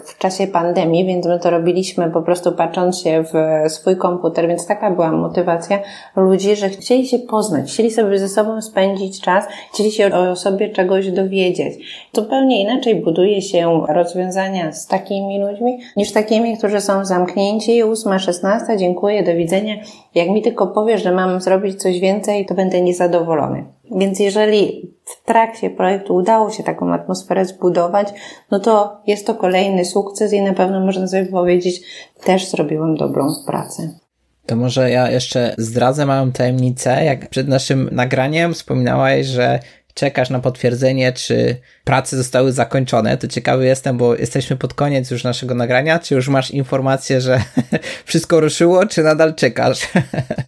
[0.06, 3.34] w czasie pandemii, więc my to robiliśmy po prostu patrząc się w
[3.72, 5.80] swój komputer, więc taka była motywacja
[6.16, 10.36] ludzi, że chcieli się poznać, chcieli sobie ze sobą spędzić spędzić czas, chcieli się o
[10.36, 11.74] sobie czegoś dowiedzieć.
[12.14, 18.78] Zupełnie inaczej buduje się rozwiązania z takimi ludźmi, niż takimi, którzy są zamknięci, 8, 16,
[18.78, 19.76] dziękuję, do widzenia.
[20.16, 23.66] Jak mi tylko powiesz, że mam zrobić coś więcej, to będę niezadowolony.
[23.92, 28.08] Więc jeżeli w trakcie projektu udało się taką atmosferę zbudować,
[28.52, 31.82] no to jest to kolejny sukces i na pewno można sobie powiedzieć,
[32.24, 34.03] też zrobiłam dobrą pracę.
[34.46, 37.06] To może ja jeszcze zdradzę małą tajemnicę.
[37.06, 39.60] Jak przed naszym nagraniem wspominałaś, że
[39.94, 45.24] czekasz na potwierdzenie, czy prace zostały zakończone, to ciekawy jestem, bo jesteśmy pod koniec już
[45.24, 46.00] naszego nagrania.
[46.00, 47.40] Czy już masz informację, że
[48.06, 49.88] wszystko ruszyło, czy nadal czekasz?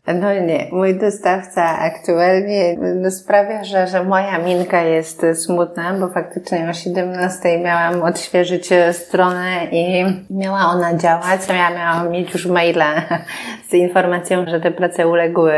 [0.08, 6.70] No nie, mój dostawca aktualnie no, sprawia, że, że moja minka jest smutna, bo faktycznie
[6.70, 11.42] o 17 miałam odświeżyć stronę i miała ona działać.
[11.50, 13.02] Ja miałam mieć już maila
[13.70, 15.54] z informacją, że te prace uległy,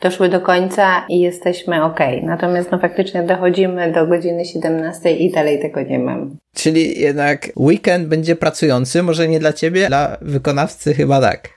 [0.00, 2.00] doszły do końca i jesteśmy ok.
[2.22, 6.36] Natomiast no faktycznie dochodzimy do godziny 17 i dalej tego nie mam.
[6.54, 11.48] Czyli jednak weekend będzie pracujący, może nie dla ciebie, dla wykonawcy chyba tak.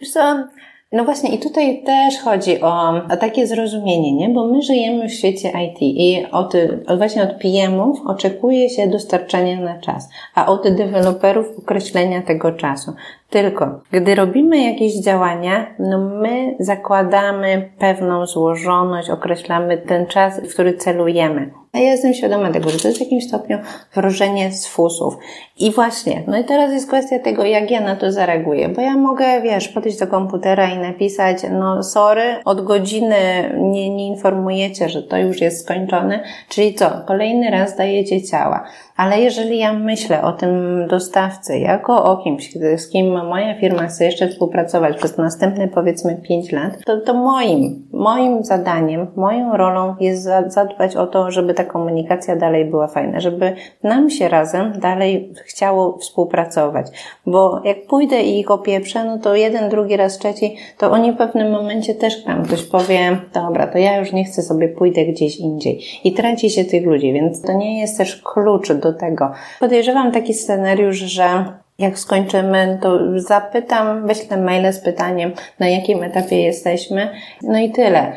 [0.00, 0.44] Wiesz co,
[0.92, 4.28] no właśnie i tutaj też chodzi o, o takie zrozumienie, nie?
[4.28, 6.54] Bo my żyjemy w świecie IT i od,
[6.86, 12.92] od właśnie od PM-ów oczekuje się dostarczania na czas, a od deweloperów określenia tego czasu.
[13.30, 20.74] Tylko, gdy robimy jakieś działania, no my zakładamy pewną złożoność, określamy ten czas, w który
[20.74, 21.50] celujemy.
[21.72, 23.58] A ja jestem świadoma tego, że to jest w jakimś stopniu
[23.94, 25.16] wróżenie z fusów.
[25.58, 28.96] I właśnie, no i teraz jest kwestia tego, jak ja na to zareaguję, bo ja
[28.96, 33.16] mogę, wiesz, podejść do komputera i napisać, no sorry, od godziny
[33.56, 38.64] nie, nie informujecie, że to już jest skończone, czyli co, kolejny raz dajecie ciała.
[39.00, 44.04] Ale jeżeli ja myślę o tym dostawcy jako o kimś, z kim moja firma chce
[44.04, 50.28] jeszcze współpracować przez następne powiedzmy 5 lat, to, to moim, moim zadaniem, moją rolą jest
[50.46, 55.98] zadbać o to, żeby ta komunikacja dalej była fajna, żeby nam się razem dalej chciało
[55.98, 56.86] współpracować.
[57.26, 61.16] Bo jak pójdę i ich opieprzę, no to jeden, drugi raz, trzeci, to oni w
[61.16, 65.36] pewnym momencie też tam ktoś powie, dobra, to ja już nie chcę sobie, pójdę gdzieś
[65.36, 65.80] indziej.
[66.04, 69.32] I traci się tych ludzi, więc to nie jest też klucz do tego.
[69.60, 71.44] Podejrzewam taki scenariusz, że
[71.78, 77.10] jak skończymy, to zapytam, wyślę maile z pytaniem, na jakim etapie jesteśmy.
[77.42, 78.12] No i tyle.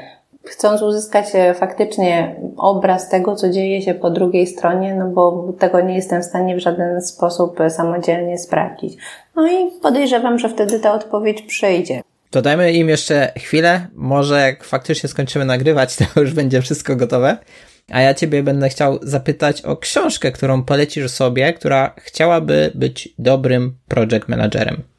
[0.46, 5.82] Chcąc uzyskać e, faktycznie obraz tego, co dzieje się po drugiej stronie, no bo tego
[5.82, 8.98] nie jestem w stanie w żaden sposób e, samodzielnie sprawdzić.
[9.36, 12.02] No i podejrzewam, że wtedy ta odpowiedź przyjdzie.
[12.30, 13.88] To dajmy im jeszcze chwilę.
[13.96, 17.38] Może jak faktycznie skończymy nagrywać, to już będzie wszystko gotowe.
[17.92, 23.78] A ja Ciebie będę chciał zapytać o książkę, którą polecisz sobie, która chciałaby być dobrym
[23.88, 24.93] project managerem.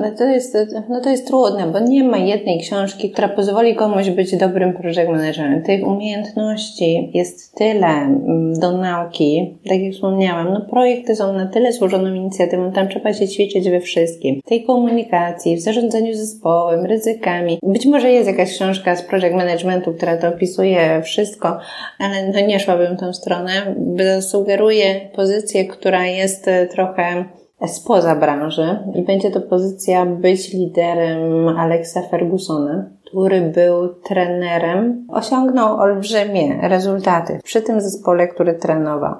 [0.00, 4.10] No to, jest, no to jest trudne, bo nie ma jednej książki, która pozwoli komuś
[4.10, 5.62] być dobrym project managerem.
[5.62, 11.72] Tych umiejętności jest tyle mm, do nauki, tak jak wspomniałam, no projekty są na tyle
[11.72, 14.40] złożoną inicjatywą, tam trzeba się ćwiczyć we wszystkim.
[14.44, 17.58] Tej komunikacji, w zarządzaniu zespołem, ryzykami.
[17.62, 21.58] Być może jest jakaś książka z project managementu, która to opisuje wszystko,
[21.98, 23.74] ale no nie szłabym tą stronę.
[24.20, 27.24] Sugeruję pozycję, która jest trochę
[27.66, 36.58] spoza branży i będzie to pozycja być liderem Alexa Fergusona, który był trenerem, osiągnął olbrzymie
[36.68, 39.14] rezultaty przy tym zespole, który trenował.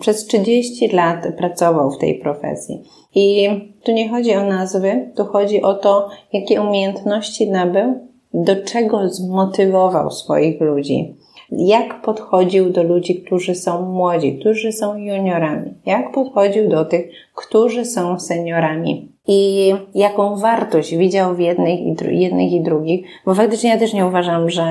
[0.00, 2.82] Przez 30 lat pracował w tej profesji.
[3.14, 3.48] I
[3.84, 10.10] tu nie chodzi o nazwy, tu chodzi o to, jakie umiejętności nabył, do czego zmotywował
[10.10, 11.16] swoich ludzi.
[11.50, 15.74] Jak podchodził do ludzi, którzy są młodzi, którzy są juniorami?
[15.86, 19.18] Jak podchodził do tych, którzy są seniorami?
[19.28, 24.06] i jaką wartość widział w jednych i, jednych i drugich, bo faktycznie ja też nie
[24.06, 24.64] uważam, że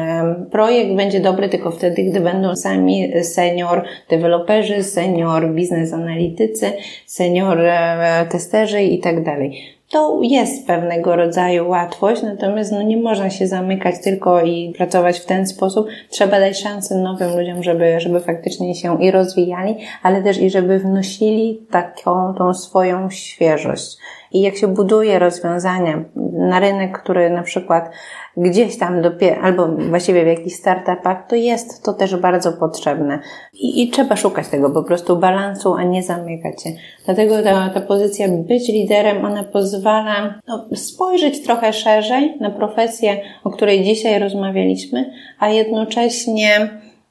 [0.52, 6.72] projekt będzie dobry tylko wtedy, gdy będą sami senior deweloperzy, senior biznes analitycy,
[7.06, 9.77] senior e, testerzy i tak dalej.
[9.90, 15.26] To jest pewnego rodzaju łatwość, natomiast no nie można się zamykać tylko i pracować w
[15.26, 15.88] ten sposób.
[16.10, 20.80] Trzeba dać szansę nowym ludziom, żeby, żeby faktycznie się i rozwijali, ale też i żeby
[20.80, 23.98] wnosili taką tą swoją świeżość.
[24.32, 26.04] I jak się buduje rozwiązania
[26.34, 27.90] na rynek, który na przykład
[28.38, 33.20] gdzieś tam dopiero, albo właściwie w jakichś startupach, to jest to też bardzo potrzebne.
[33.54, 36.70] I, I, trzeba szukać tego po prostu balansu, a nie zamykać się.
[37.06, 43.50] Dlatego ta, ta pozycja być liderem, ona pozwala no, spojrzeć trochę szerzej na profesję, o
[43.50, 46.70] której dzisiaj rozmawialiśmy, a jednocześnie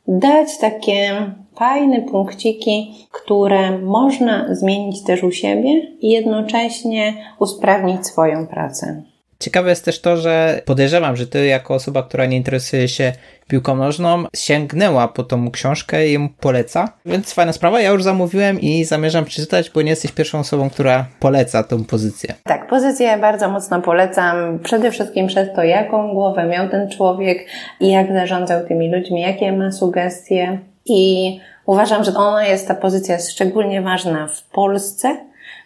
[0.08, 9.02] dać takie fajne punkciki, które można zmienić też u siebie i jednocześnie usprawnić swoją pracę.
[9.40, 13.12] Ciekawe jest też to, że podejrzewam, że ty jako osoba, która nie interesuje się
[13.48, 16.92] piłką nożną, sięgnęła po tą książkę i ją poleca.
[17.06, 21.06] Więc fajna sprawa, ja już zamówiłem i zamierzam przeczytać, bo nie jesteś pierwszą osobą, która
[21.20, 22.34] poleca tą pozycję.
[22.44, 24.58] Tak, pozycję bardzo mocno polecam.
[24.62, 27.46] Przede wszystkim przez to, jaką głowę miał ten człowiek
[27.80, 30.58] i jak zarządzał tymi ludźmi, jakie ma sugestie.
[30.88, 35.16] I uważam, że ona jest, ta pozycja szczególnie ważna w Polsce,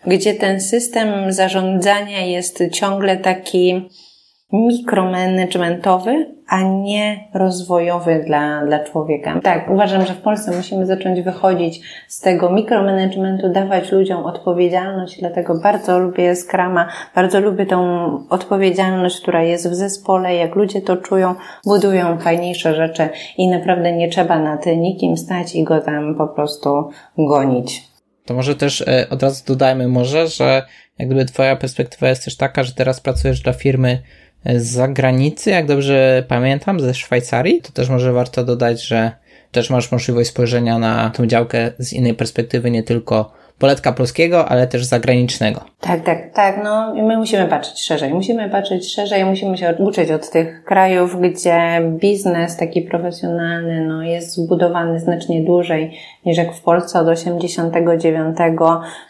[0.07, 3.89] gdzie ten system zarządzania jest ciągle taki
[4.53, 9.41] mikromanagementowy, a nie rozwojowy dla, dla człowieka.
[9.43, 15.61] Tak, uważam, że w Polsce musimy zacząć wychodzić z tego mikromanagementu, dawać ludziom odpowiedzialność, dlatego
[15.63, 17.81] bardzo lubię Scrama, bardzo lubię tą
[18.29, 21.35] odpowiedzialność, która jest w zespole, jak ludzie to czują,
[21.65, 26.91] budują fajniejsze rzeczy i naprawdę nie trzeba nad nikim stać i go tam po prostu
[27.19, 27.91] gonić.
[28.25, 30.63] To może też e, od razu dodajmy może, że
[30.99, 34.03] jak gdyby twoja perspektywa jest też taka, że teraz pracujesz dla firmy
[34.45, 37.63] z zagranicy, jak dobrze pamiętam, ze Szwajcarii.
[37.63, 39.13] To też może warto dodać, że
[39.53, 44.67] też masz możliwość spojrzenia na tą działkę z innej perspektywy, nie tylko poletka polskiego, ale
[44.67, 45.61] też zagranicznego.
[45.81, 46.61] Tak, tak, tak.
[46.65, 48.15] No i my musimy patrzeć szerzej.
[48.15, 54.35] Musimy patrzeć szerzej, musimy się uczyć od tych krajów, gdzie biznes taki profesjonalny no, jest
[54.35, 58.37] zbudowany znacznie dłużej niż jak w Polsce od 89.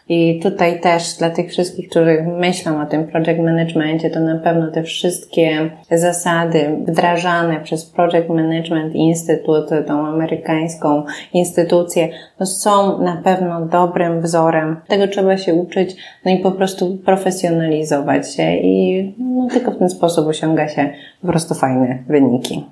[0.08, 4.70] I tutaj też dla tych wszystkich, którzy myślą o tym project managementie, to na pewno
[4.70, 13.66] te wszystkie zasady wdrażane przez Project Management Institute, tą amerykańską instytucję, to są na pewno
[13.66, 14.39] dobrym wzorem.
[14.88, 19.90] Tego trzeba się uczyć, no i po prostu profesjonalizować się i no, tylko w ten
[19.90, 20.90] sposób osiąga się
[21.22, 22.64] po prostu fajne wyniki.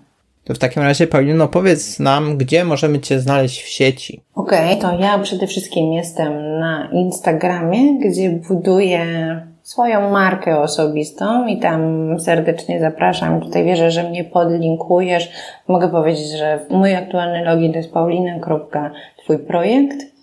[0.45, 4.21] To w takim razie, Paulino, powiedz nam, gdzie możemy Cię znaleźć w sieci.
[4.35, 9.07] Okej, okay, to ja przede wszystkim jestem na Instagramie, gdzie buduję
[9.63, 11.81] swoją markę osobistą i tam
[12.21, 13.41] serdecznie zapraszam.
[13.41, 15.31] Tutaj wierzę, że mnie podlinkujesz.
[15.69, 19.39] Mogę powiedzieć, że mój aktualny login to jest paulina.twój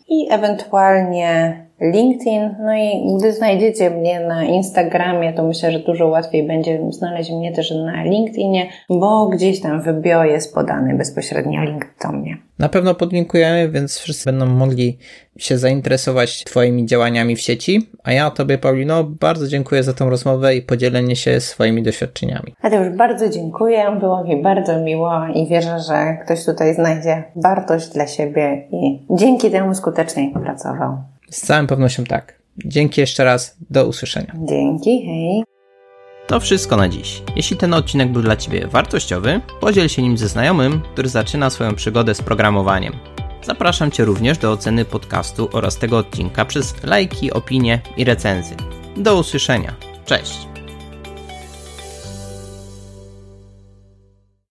[0.08, 2.56] i ewentualnie LinkedIn.
[2.60, 7.52] No i gdy znajdziecie mnie na Instagramie, to myślę, że dużo łatwiej będzie znaleźć mnie
[7.52, 12.38] też na LinkedInie, bo gdzieś tam w bio jest podany bezpośrednio link do mnie.
[12.60, 14.98] Na pewno podlinkujemy, więc wszyscy będą mogli
[15.38, 17.90] się zainteresować Twoimi działaniami w sieci.
[18.04, 22.54] A ja Tobie, Paulino, bardzo dziękuję za tą rozmowę i podzielenie się swoimi doświadczeniami.
[22.64, 27.90] Ja już bardzo dziękuję, było mi bardzo miło i wierzę, że ktoś tutaj znajdzie wartość
[27.90, 30.98] dla siebie i dzięki temu skutecznie pracował.
[31.30, 32.40] Z całą pewnością tak.
[32.66, 34.34] Dzięki jeszcze raz, do usłyszenia.
[34.50, 35.44] Dzięki, hej.
[36.28, 37.22] To wszystko na dziś.
[37.36, 41.76] Jeśli ten odcinek był dla Ciebie wartościowy, podziel się nim ze znajomym, który zaczyna swoją
[41.76, 42.94] przygodę z programowaniem.
[43.44, 48.58] Zapraszam Cię również do oceny podcastu oraz tego odcinka przez lajki, opinie i recenzje.
[48.98, 49.76] Do usłyszenia.
[50.06, 50.55] Cześć!